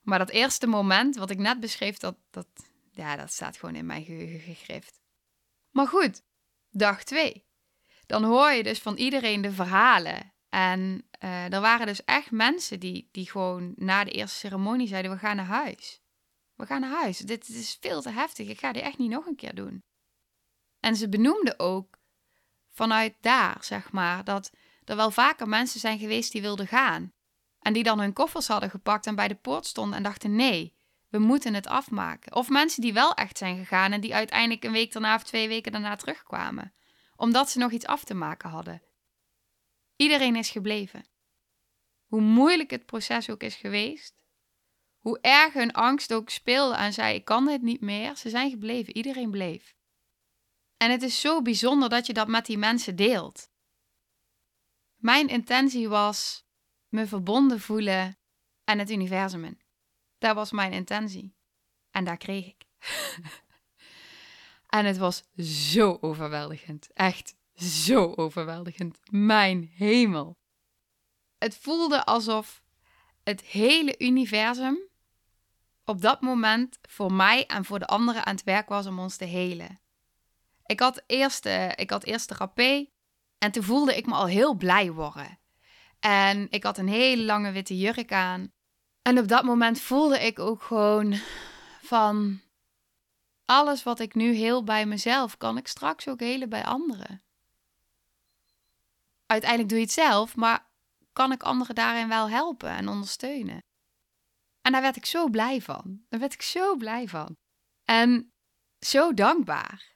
[0.02, 2.48] Maar dat eerste moment, wat ik net beschreef, dat, dat,
[2.92, 5.00] ja, dat staat gewoon in mijn geheugen gegrift.
[5.78, 6.24] Maar goed,
[6.70, 7.46] dag 2
[8.06, 10.34] dan hoor je dus van iedereen de verhalen.
[10.50, 15.12] En uh, er waren dus echt mensen die, die gewoon na de eerste ceremonie zeiden:
[15.12, 16.02] We gaan naar huis.
[16.56, 17.18] We gaan naar huis.
[17.18, 18.48] Dit, is veel te heftig.
[18.48, 19.84] Ik ga dit echt niet nog een keer doen.
[20.80, 21.98] En ze benoemden ook
[22.70, 24.52] vanuit daar, zeg maar, dat
[24.84, 27.14] er wel vaker mensen zijn geweest die wilden gaan.
[27.60, 30.77] En die dan hun koffers hadden gepakt en bij de poort stonden en dachten: nee,
[31.10, 32.36] we moeten het afmaken.
[32.36, 35.48] Of mensen die wel echt zijn gegaan en die uiteindelijk een week daarna of twee
[35.48, 36.72] weken daarna terugkwamen
[37.18, 38.82] omdat ze nog iets af te maken hadden.
[39.96, 41.06] Iedereen is gebleven.
[42.06, 44.16] Hoe moeilijk het proces ook is geweest,
[44.98, 48.50] hoe erg hun angst ook speelde en zei: Ik kan dit niet meer, ze zijn
[48.50, 49.76] gebleven, iedereen bleef.
[50.78, 53.50] En het is zo bijzonder dat je dat met die mensen deelt.
[54.96, 56.46] Mijn intentie was
[56.88, 58.18] me verbonden voelen
[58.64, 59.58] en het universum.
[60.18, 61.36] Dat was mijn intentie.
[61.92, 62.66] En daar kreeg ik.
[64.68, 66.90] En het was zo overweldigend.
[66.94, 69.00] Echt zo overweldigend.
[69.10, 70.38] Mijn hemel.
[71.38, 72.64] Het voelde alsof
[73.24, 74.80] het hele universum
[75.86, 79.16] op dat moment voor mij en voor de anderen aan het werk was om ons
[79.16, 79.80] te helen.
[80.66, 82.94] Ik had eerst, uh, ik had eerst therapie
[83.38, 85.40] en toen voelde ik me al heel blij worden.
[86.00, 88.52] En ik had een hele lange witte jurk aan.
[89.08, 91.14] En op dat moment voelde ik ook gewoon
[91.82, 92.42] van
[93.46, 97.22] alles wat ik nu heel bij mezelf, kan ik straks ook helen bij anderen.
[99.26, 100.68] Uiteindelijk doe je het zelf, maar
[101.14, 103.64] kan ik anderen daarin wel helpen en ondersteunen?
[104.62, 106.06] En daar werd ik zo blij van.
[106.10, 107.38] Daar werd ik zo blij van.
[107.86, 108.32] En
[108.80, 109.96] zo dankbaar.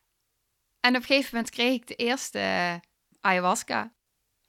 [0.80, 2.80] En op een gegeven moment kreeg ik de eerste
[3.20, 3.94] ayahuasca.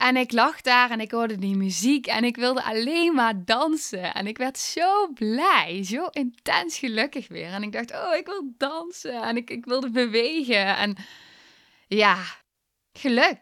[0.02, 4.14] En ik lag daar en ik hoorde die muziek en ik wilde alleen maar dansen.
[4.14, 7.52] En ik werd zo blij, zo intens gelukkig weer.
[7.52, 10.76] En ik dacht, oh, ik wil dansen en ik, ik wilde bewegen.
[10.76, 10.96] En
[11.86, 12.24] ja,
[12.92, 13.38] geluk.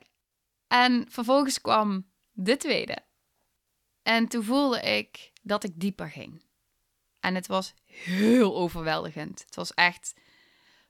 [0.67, 2.99] En vervolgens kwam de tweede.
[4.03, 6.43] En toen voelde ik dat ik dieper ging.
[7.21, 9.43] En het was heel overweldigend.
[9.45, 10.15] Het was echt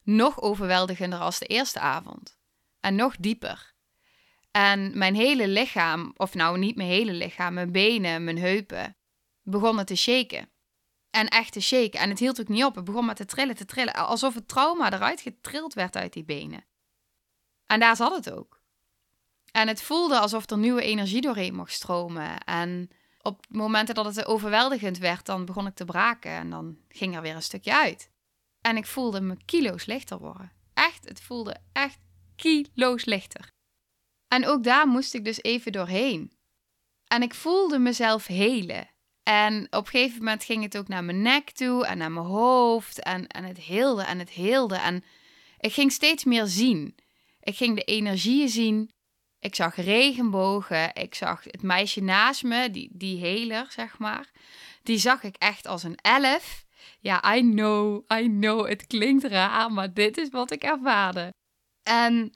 [0.03, 2.39] nog overweldigender als de eerste avond.
[2.81, 3.75] En nog dieper.
[4.51, 8.97] En mijn hele lichaam, of nou niet mijn hele lichaam, mijn benen, mijn heupen,
[9.43, 10.51] begonnen te shaken.
[11.11, 12.01] En echt te shaken.
[12.01, 12.75] En het hield ook niet op.
[12.75, 13.95] Het begon met te trillen, te trillen.
[13.95, 16.65] Alsof het trauma eruit getrild werd uit die benen.
[17.67, 18.61] En daar zat het ook.
[19.53, 22.41] En het voelde alsof er nieuwe energie doorheen mocht stromen.
[22.45, 22.91] En
[23.23, 26.31] op momenten dat het overweldigend werd, dan begon ik te braken.
[26.31, 28.11] En dan ging er weer een stukje uit.
[28.61, 30.53] En ik voelde me kilo's lichter worden.
[30.75, 31.99] Echt, het voelde echt
[32.37, 33.49] kilo's lichter.
[34.33, 36.33] En ook daar moest ik dus even doorheen.
[37.07, 38.89] En ik voelde mezelf helen.
[39.23, 42.27] En op een gegeven moment ging het ook naar mijn nek toe en naar mijn
[42.27, 43.03] hoofd.
[43.03, 44.77] En, en het heelde en het heelde.
[44.77, 45.05] En
[45.59, 46.95] ik ging steeds meer zien.
[47.41, 48.91] Ik ging de energieën zien.
[49.39, 50.95] Ik zag regenbogen.
[50.95, 54.31] Ik zag het meisje naast me, die, die heler, zeg maar.
[54.83, 56.65] Die zag ik echt als een elf.
[57.01, 61.33] Ja, I know, I know, het klinkt raar, maar dit is wat ik ervaarde.
[61.83, 62.33] En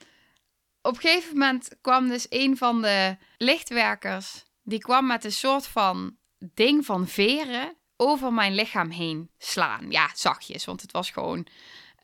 [0.85, 5.67] op een gegeven moment kwam dus een van de lichtwerkers, die kwam met een soort
[5.67, 9.91] van ding van veren over mijn lichaam heen slaan.
[9.91, 11.47] Ja, zachtjes, want het was gewoon,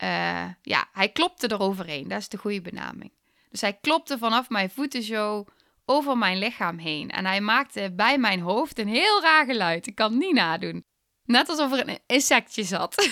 [0.03, 2.09] uh, ja, hij klopte eroverheen.
[2.09, 3.13] Dat is de goede benaming.
[3.51, 5.45] Dus hij klopte vanaf mijn voeten zo
[5.85, 7.11] over mijn lichaam heen.
[7.11, 9.87] En hij maakte bij mijn hoofd een heel raar geluid.
[9.87, 10.85] Ik kan het niet nadoen.
[11.25, 12.95] Net alsof er een insectje zat.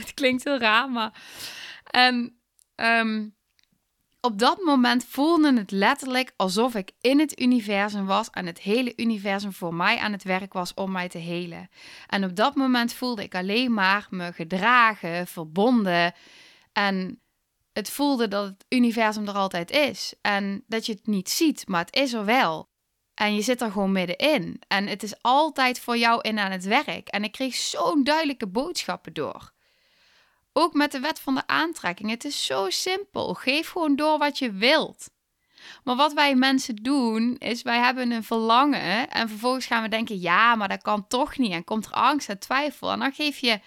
[0.00, 1.22] het klinkt heel raar, maar.
[1.84, 2.40] En
[2.74, 3.28] ehm,
[4.24, 8.92] op dat moment voelde het letterlijk alsof ik in het universum was en het hele
[8.96, 11.68] universum voor mij aan het werk was om mij te helen.
[12.06, 16.14] En op dat moment voelde ik alleen maar me gedragen, verbonden
[16.72, 17.20] en
[17.72, 21.84] het voelde dat het universum er altijd is en dat je het niet ziet, maar
[21.84, 22.68] het is er wel.
[23.14, 24.62] En je zit er gewoon middenin.
[24.68, 27.08] En het is altijd voor jou in aan het werk.
[27.08, 29.53] En ik kreeg zo'n duidelijke boodschappen door.
[30.56, 32.10] Ook met de wet van de aantrekking.
[32.10, 33.34] Het is zo simpel.
[33.34, 35.10] Geef gewoon door wat je wilt.
[35.84, 39.10] Maar wat wij mensen doen, is wij hebben een verlangen.
[39.10, 41.52] En vervolgens gaan we denken: ja, maar dat kan toch niet.
[41.52, 42.90] En komt er angst en twijfel.
[42.90, 43.60] En dan geef je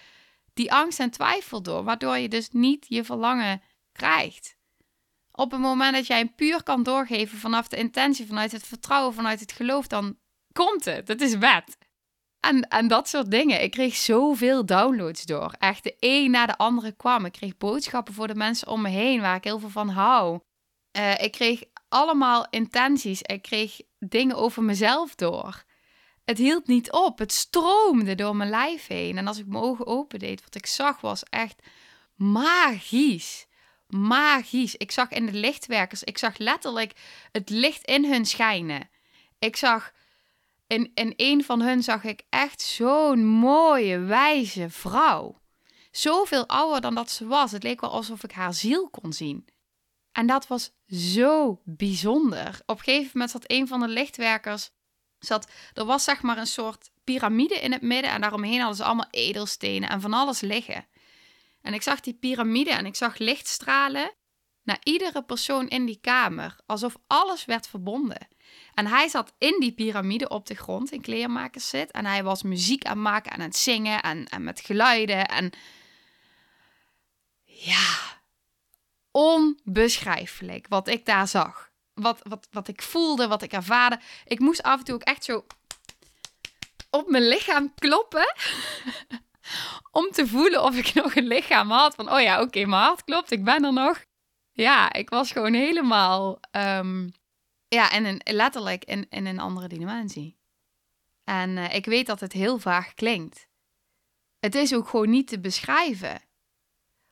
[0.54, 1.84] die angst en twijfel door.
[1.84, 4.56] Waardoor je dus niet je verlangen krijgt.
[5.32, 9.14] Op het moment dat jij een puur kan doorgeven vanaf de intentie, vanuit het vertrouwen,
[9.14, 10.18] vanuit het geloof, dan
[10.52, 11.08] komt het.
[11.08, 11.78] Het is wet.
[12.40, 13.62] En, en dat soort dingen.
[13.62, 15.54] Ik kreeg zoveel downloads door.
[15.58, 17.24] Echt de een na de andere kwam.
[17.24, 20.40] Ik kreeg boodschappen voor de mensen om me heen waar ik heel veel van hou.
[20.98, 23.22] Uh, ik kreeg allemaal intenties.
[23.22, 25.64] Ik kreeg dingen over mezelf door.
[26.24, 27.18] Het hield niet op.
[27.18, 29.18] Het stroomde door mijn lijf heen.
[29.18, 31.62] En als ik mijn ogen opendeed, wat ik zag was echt
[32.14, 33.48] magisch
[33.88, 34.76] magisch.
[34.76, 36.92] Ik zag in de lichtwerkers, ik zag letterlijk
[37.32, 38.90] het licht in hun schijnen.
[39.38, 39.92] Ik zag,
[40.68, 45.40] in, een van hun zag ik echt zo'n mooie, wijze vrouw.
[45.90, 47.52] Zoveel ouder dan dat ze was.
[47.52, 49.46] Het leek wel alsof ik haar ziel kon zien.
[50.12, 52.60] En dat was zo bijzonder.
[52.66, 54.70] Op een gegeven moment zat een van de lichtwerkers.
[55.18, 58.10] Zat, er was zeg maar een soort piramide in het midden.
[58.10, 60.86] En daaromheen hadden ze allemaal edelstenen en van alles liggen.
[61.62, 64.12] En ik zag die piramide en ik zag lichtstralen
[64.62, 68.28] naar iedere persoon in die kamer, alsof alles werd verbonden.
[68.74, 72.42] En hij zat in die piramide op de grond in kleermakers zit en hij was
[72.42, 75.50] muziek aan het maken en aan het zingen en, en met geluiden en
[77.44, 77.96] ja,
[79.10, 81.70] onbeschrijfelijk wat ik daar zag.
[81.94, 84.00] Wat, wat, wat ik voelde, wat ik ervaarde.
[84.24, 85.46] Ik moest af en toe ook echt zo
[86.90, 88.34] op mijn lichaam kloppen.
[89.90, 91.94] om te voelen of ik nog een lichaam had.
[91.94, 94.04] Van, oh ja, oké, mijn hart klopt, ik ben er nog.
[94.52, 97.12] Ja, ik was gewoon helemaal, um,
[97.68, 100.36] ja, en letterlijk in, in een andere dimensie.
[101.24, 103.48] En uh, ik weet dat het heel vaag klinkt.
[104.40, 106.22] Het is ook gewoon niet te beschrijven.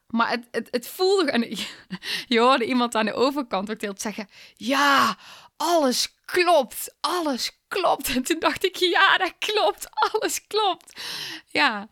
[0.07, 1.31] Maar het, het, het voelde...
[1.31, 1.41] En
[2.35, 4.29] je hoorde iemand aan de overkant ook zeggen...
[4.55, 5.19] Ja,
[5.57, 8.09] alles klopt, alles klopt.
[8.09, 11.01] En toen dacht ik, ja, dat klopt, alles klopt.
[11.47, 11.89] Ja,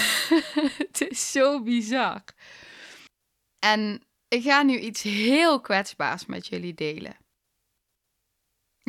[0.88, 2.24] het is zo bizar.
[3.58, 7.16] En ik ga nu iets heel kwetsbaars met jullie delen.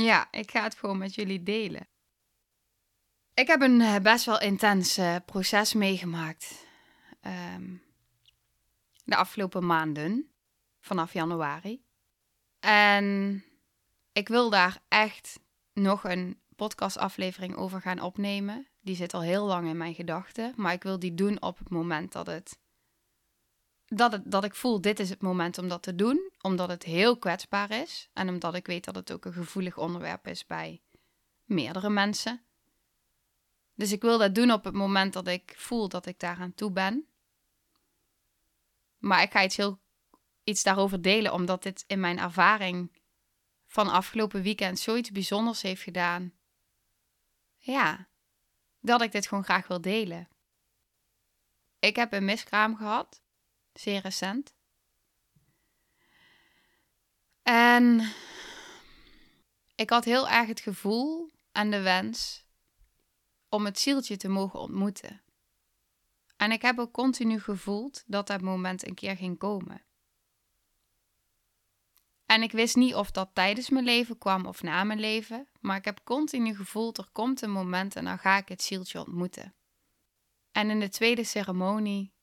[0.03, 1.88] Ja, ik ga het gewoon met jullie delen.
[3.33, 6.67] Ik heb een eh, best wel intens uh, proces meegemaakt.
[7.55, 7.81] Um,
[9.03, 10.31] de afgelopen maanden,
[10.79, 11.83] vanaf januari.
[12.59, 13.43] En
[14.12, 15.39] ik wil daar echt
[15.73, 18.67] nog een podcastaflevering over gaan opnemen.
[18.81, 20.53] Die zit al heel lang in mijn gedachten.
[20.55, 22.57] Maar ik wil die doen op het moment dat het.
[23.89, 26.32] Dat, het, dat ik voel, dit is het moment om dat te doen.
[26.41, 28.09] Omdat het heel kwetsbaar is.
[28.13, 30.82] En omdat ik weet dat het ook een gevoelig onderwerp is bij
[31.45, 32.41] meerdere mensen.
[33.76, 36.72] Dus ik wil dat doen op het moment dat ik voel dat ik daaraan toe
[36.72, 37.07] ben.
[38.97, 39.80] Maar ik ga iets, heel,
[40.43, 42.91] iets daarover delen, omdat dit in mijn ervaring
[43.68, 46.34] van afgelopen weekend zoiets bijzonders heeft gedaan.
[47.57, 48.07] Ja,
[48.80, 50.28] dat ik dit gewoon graag wil delen.
[51.80, 53.22] Ik heb een miskraam gehad,
[53.80, 54.53] zeer recent.
[57.41, 58.13] En
[59.75, 62.45] ik had heel erg het gevoel en de wens
[63.49, 65.21] om het zieltje te mogen ontmoeten.
[66.38, 69.84] En ik heb ook continu gevoeld dat dat moment een keer ging komen.
[72.25, 75.47] En ik wist niet of dat tijdens mijn leven kwam of na mijn leven.
[75.59, 78.99] Maar ik heb continu gevoeld, er komt een moment en dan ga ik het zieltje
[78.99, 79.53] ontmoeten.
[80.51, 82.13] En in de tweede ceremonie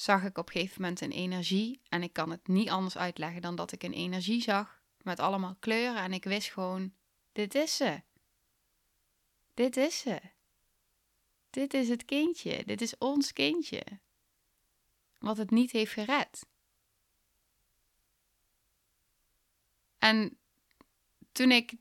[0.00, 1.80] zag ik op een gegeven moment een energie.
[1.88, 5.56] En ik kan het niet anders uitleggen dan dat ik een energie zag met allemaal
[5.58, 6.02] kleuren.
[6.02, 6.94] En ik wist gewoon,
[7.32, 8.02] dit is ze.
[9.54, 10.20] Dit is ze.
[11.50, 12.64] Dit is het kindje.
[12.64, 13.82] Dit is ons kindje.
[15.18, 16.46] Wat het niet heeft gered.
[19.98, 20.38] En
[21.32, 21.72] toen ik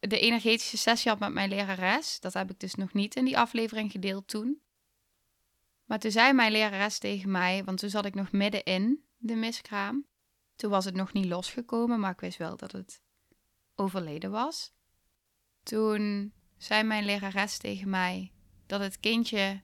[0.00, 3.38] de energetische sessie had met mijn lerares, dat heb ik dus nog niet in die
[3.38, 4.60] aflevering gedeeld toen.
[5.90, 9.34] Maar toen zei mijn lerares tegen mij, want toen zat ik nog midden in de
[9.34, 10.06] miskraam.
[10.56, 13.02] Toen was het nog niet losgekomen, maar ik wist wel dat het
[13.74, 14.72] overleden was.
[15.62, 18.32] Toen zei mijn lerares tegen mij
[18.66, 19.60] dat het kindje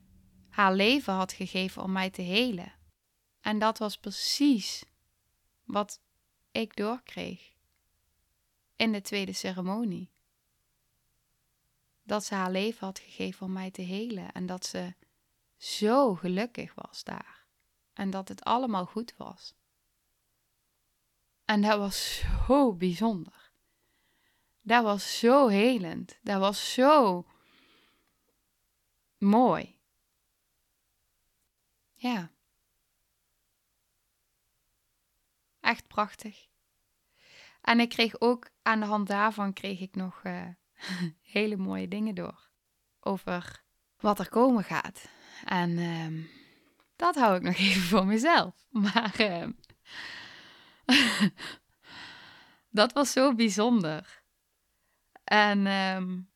[0.49, 2.73] haar leven had gegeven om mij te helen.
[3.41, 4.85] En dat was precies
[5.65, 6.01] wat
[6.51, 7.53] ik doorkreeg
[8.77, 10.11] in de tweede ceremonie.
[12.03, 14.95] Dat ze haar leven had gegeven om mij te helen en dat ze
[15.57, 17.47] zo gelukkig was daar.
[17.93, 19.55] En dat het allemaal goed was.
[21.45, 23.51] En dat was zo bijzonder.
[24.61, 26.19] Dat was zo helend.
[26.23, 27.27] Dat was zo
[29.19, 29.79] mooi.
[31.95, 32.31] Ja.
[35.61, 36.47] Echt prachtig.
[37.61, 40.47] En ik kreeg ook aan de hand daarvan kreeg ik nog uh,
[41.37, 42.49] hele mooie dingen door.
[43.01, 43.65] Over
[43.97, 45.09] wat er komen gaat.
[45.45, 46.25] En uh,
[46.97, 48.55] dat hou ik nog even voor mezelf.
[48.71, 49.47] Maar uh,
[52.71, 54.23] dat was zo bijzonder.
[55.25, 56.31] En um,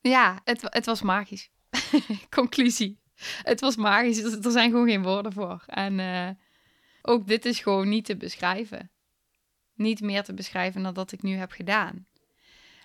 [0.00, 1.50] ja, het, het was magisch.
[2.30, 3.00] Conclusie.
[3.42, 4.22] Het was magisch.
[4.22, 5.62] Er zijn gewoon geen woorden voor.
[5.66, 6.28] En uh,
[7.02, 8.90] ook dit is gewoon niet te beschrijven.
[9.74, 12.06] Niet meer te beschrijven dan dat ik nu heb gedaan.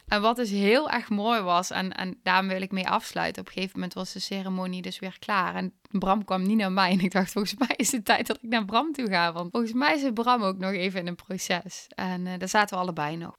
[0.08, 3.42] En wat dus heel erg mooi was, en, en daarom wil ik mee afsluiten.
[3.42, 5.56] Op een gegeven moment was de ceremonie dus weer klaar.
[5.56, 6.92] En Bram kwam niet naar mij.
[6.92, 9.34] En ik dacht, volgens mij is het tijd dat ik naar Bram toe ga.
[9.34, 11.88] Want volgens mij zit Bram ook nog even in een proces.
[11.88, 13.38] En uh, daar zaten we allebei nog.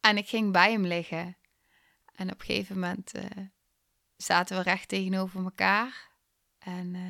[0.00, 1.36] En ik ging bij hem liggen.
[2.14, 3.22] En op een gegeven moment uh,
[4.16, 6.08] zaten we recht tegenover elkaar.
[6.58, 7.00] En uh,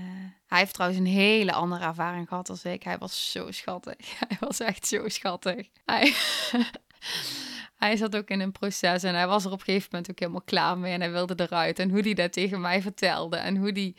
[0.47, 2.83] hij heeft trouwens een hele andere ervaring gehad als ik.
[2.83, 4.19] Hij was zo schattig.
[4.29, 5.69] Hij was echt zo schattig.
[5.85, 6.15] Hij,
[7.81, 10.19] hij zat ook in een proces en hij was er op een gegeven moment ook
[10.19, 10.93] helemaal klaar mee.
[10.93, 11.79] En hij wilde eruit.
[11.79, 13.37] En hoe hij dat tegen mij vertelde.
[13.37, 13.97] En hoe, die,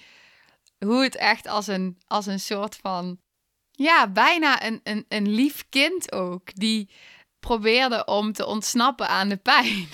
[0.85, 3.19] hoe het echt als een, als een soort van...
[3.71, 6.55] Ja, bijna een, een, een lief kind ook.
[6.55, 6.89] Die
[7.39, 9.87] probeerde om te ontsnappen aan de pijn.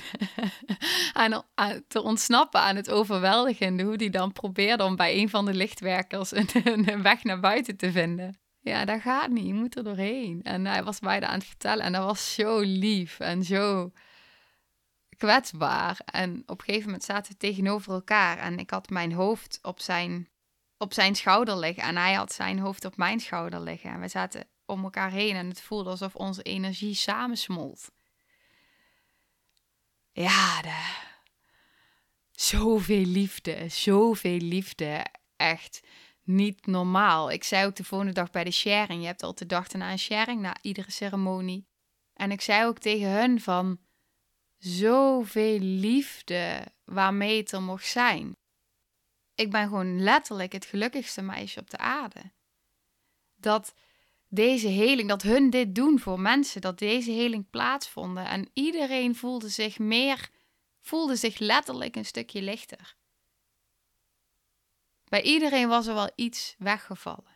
[1.13, 1.43] aan,
[1.87, 3.83] te ontsnappen aan het overweldigende.
[3.83, 7.91] Hoe die dan probeerde om bij een van de lichtwerkers een, weg naar buiten te
[7.91, 8.39] vinden.
[8.67, 9.45] Ja, dat gaat niet.
[9.45, 10.43] Je moet er doorheen.
[10.43, 11.85] En hij was beide aan het vertellen.
[11.85, 13.91] En dat was zo lief en zo
[15.17, 15.99] kwetsbaar.
[16.05, 18.37] En op een gegeven moment zaten we tegenover elkaar.
[18.37, 20.29] En ik had mijn hoofd op zijn,
[20.77, 21.83] op zijn schouder liggen.
[21.83, 23.89] En hij had zijn hoofd op mijn schouder liggen.
[23.89, 27.91] En we zaten om elkaar heen en het voelde alsof onze energie samensmolt.
[30.11, 30.95] Ja, de...
[32.31, 35.05] zoveel liefde, zoveel liefde.
[35.35, 35.79] Echt
[36.27, 37.31] niet normaal.
[37.31, 39.01] Ik zei ook de volgende dag bij de sharing.
[39.01, 41.67] Je hebt altijd de dag erna een sharing na iedere ceremonie.
[42.13, 43.79] En ik zei ook tegen hun van
[44.57, 48.35] zoveel liefde waarmee het er mocht zijn.
[49.35, 52.31] Ik ben gewoon letterlijk het gelukkigste meisje op de aarde.
[53.35, 53.73] Dat
[54.27, 58.25] deze heling, dat hun dit doen voor mensen, dat deze heling plaatsvonden.
[58.25, 60.29] En iedereen voelde zich meer,
[60.81, 62.95] voelde zich letterlijk een stukje lichter.
[65.09, 67.35] Bij iedereen was er wel iets weggevallen.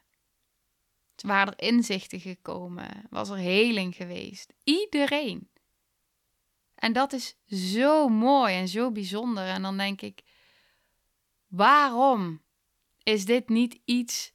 [1.15, 4.53] Er waren er inzichten gekomen, was er heling geweest.
[4.63, 5.49] Iedereen.
[6.75, 9.47] En dat is zo mooi en zo bijzonder.
[9.47, 10.21] En dan denk ik,
[11.47, 12.41] waarom
[13.03, 14.33] is dit niet iets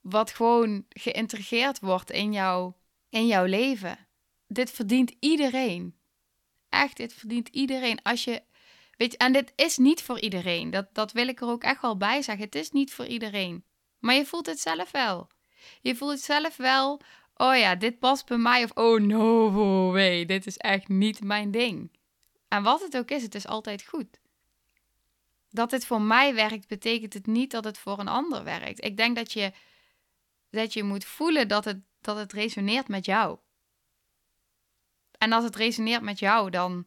[0.00, 2.72] wat gewoon geïntegreerd wordt in, jou,
[3.08, 4.06] in jouw leven.
[4.48, 5.96] Dit verdient iedereen.
[6.68, 8.02] Echt, dit verdient iedereen.
[8.02, 8.42] Als je,
[8.96, 10.70] weet je, en dit is niet voor iedereen.
[10.70, 12.44] Dat, dat wil ik er ook echt wel bij zeggen.
[12.44, 13.64] Het is niet voor iedereen.
[13.98, 15.30] Maar je voelt het zelf wel.
[15.80, 17.00] Je voelt het zelf wel.
[17.36, 18.64] Oh ja, dit past bij mij.
[18.64, 19.50] Of oh no
[19.92, 21.90] way, dit is echt niet mijn ding.
[22.48, 24.20] En wat het ook is, het is altijd goed.
[25.50, 28.84] Dat het voor mij werkt, betekent het niet dat het voor een ander werkt.
[28.84, 29.52] Ik denk dat je
[30.50, 33.38] dat je moet voelen dat het, dat het resoneert met jou.
[35.18, 36.86] En als het resoneert met jou, dan,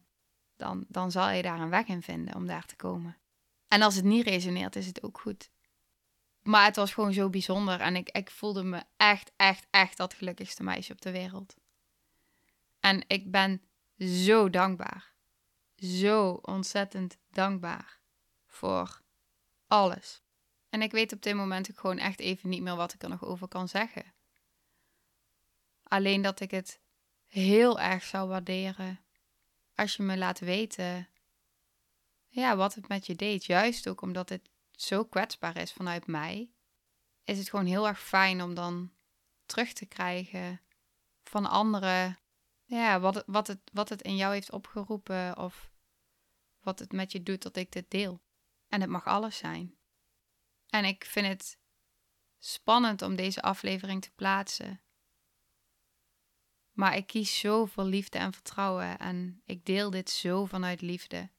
[0.60, 3.18] dan, dan zal je daar een weg in vinden om daar te komen.
[3.68, 5.50] En als het niet resoneert, is het ook goed.
[6.42, 10.14] Maar het was gewoon zo bijzonder en ik, ik voelde me echt, echt, echt dat
[10.14, 11.56] gelukkigste meisje op de wereld.
[12.80, 13.62] En ik ben
[13.98, 15.14] zo dankbaar.
[15.76, 18.00] Zo ontzettend dankbaar
[18.46, 19.02] voor
[19.68, 20.22] alles.
[20.70, 23.10] En ik weet op dit moment ook gewoon echt even niet meer wat ik er
[23.10, 24.14] nog over kan zeggen.
[25.84, 26.80] Alleen dat ik het
[27.26, 29.00] heel erg zou waarderen
[29.80, 31.10] als je me laat weten
[32.28, 33.46] ja, wat het met je deed.
[33.46, 36.52] Juist ook omdat het zo kwetsbaar is vanuit mij,
[37.24, 38.92] is het gewoon heel erg fijn om dan
[39.46, 40.62] terug te krijgen
[41.24, 42.20] van anderen.
[42.64, 45.72] Ja, wat, wat, het, wat het in jou heeft opgeroepen of
[46.60, 48.22] wat het met je doet dat ik dit deel.
[48.68, 49.78] En het mag alles zijn.
[50.68, 51.60] En ik vind het
[52.40, 54.82] spannend om deze aflevering te plaatsen.
[56.80, 61.30] Maar ik kies zo voor liefde en vertrouwen en ik deel dit zo vanuit liefde.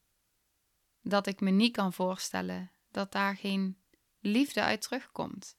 [1.01, 3.81] Dat ik me niet kan voorstellen dat daar geen
[4.19, 5.57] liefde uit terugkomt.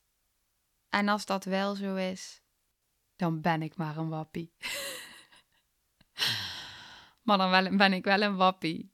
[0.89, 2.41] En als dat wel zo is,
[3.15, 4.53] dan ben ik maar een wappie.
[7.25, 8.93] maar dan ben ik wel een wappie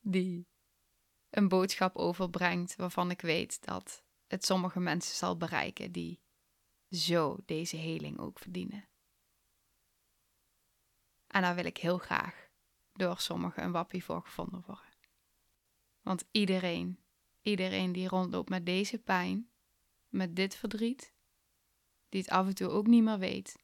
[0.00, 0.48] die
[1.30, 6.20] een boodschap overbrengt waarvan ik weet dat het sommige mensen zal bereiken die
[6.90, 8.88] zo deze heling ook verdienen.
[11.36, 12.48] En daar wil ik heel graag
[12.92, 14.94] door sommigen een wappie voor gevonden worden.
[16.00, 16.98] Want iedereen,
[17.40, 19.50] iedereen die rondloopt met deze pijn,
[20.08, 21.12] met dit verdriet,
[22.08, 23.58] die het af en toe ook niet meer weet,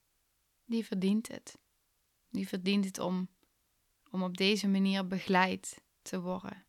[0.64, 1.58] die verdient het.
[2.28, 3.28] Die verdient het om,
[4.10, 6.66] om op deze manier begeleid te worden.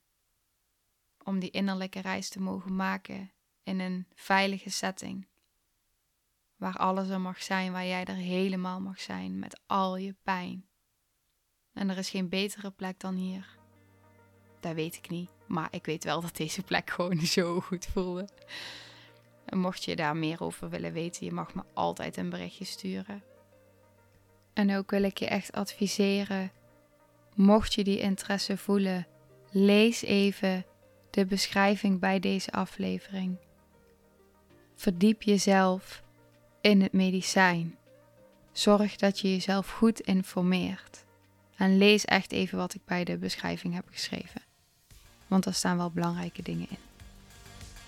[1.24, 3.32] Om die innerlijke reis te mogen maken
[3.64, 5.28] in een veilige setting.
[6.56, 10.72] Waar alles er mag zijn, waar jij er helemaal mag zijn met al je pijn.
[11.74, 13.58] En er is geen betere plek dan hier.
[14.60, 18.28] Dat weet ik niet, maar ik weet wel dat deze plek gewoon zo goed voelde.
[19.46, 23.24] En mocht je daar meer over willen weten, je mag me altijd een berichtje sturen.
[24.54, 26.52] En ook wil ik je echt adviseren,
[27.36, 29.08] mocht je die interesse voelen,
[29.52, 30.66] lees even
[31.10, 33.38] de beschrijving bij deze aflevering.
[34.76, 36.04] Verdiep jezelf
[36.62, 37.78] in het medicijn.
[38.52, 41.06] Zorg dat je jezelf goed informeert.
[41.64, 44.42] En lees echt even wat ik bij de beschrijving heb geschreven.
[45.28, 46.78] Want er staan wel belangrijke dingen in.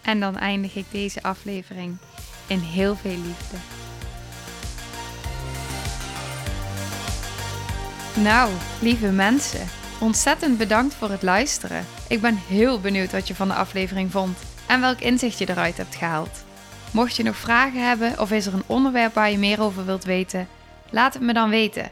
[0.02, 1.98] En dan eindig ik deze aflevering
[2.48, 3.58] in heel veel liefde.
[8.22, 8.52] Nou,
[8.82, 9.68] lieve mensen,
[10.00, 11.86] ontzettend bedankt voor het luisteren.
[12.08, 15.78] Ik ben heel benieuwd wat je van de aflevering vond en welk inzicht je eruit
[15.78, 16.44] hebt gehaald.
[16.92, 20.04] Mocht je nog vragen hebben of is er een onderwerp waar je meer over wilt
[20.04, 20.48] weten,
[20.90, 21.92] laat het me dan weten.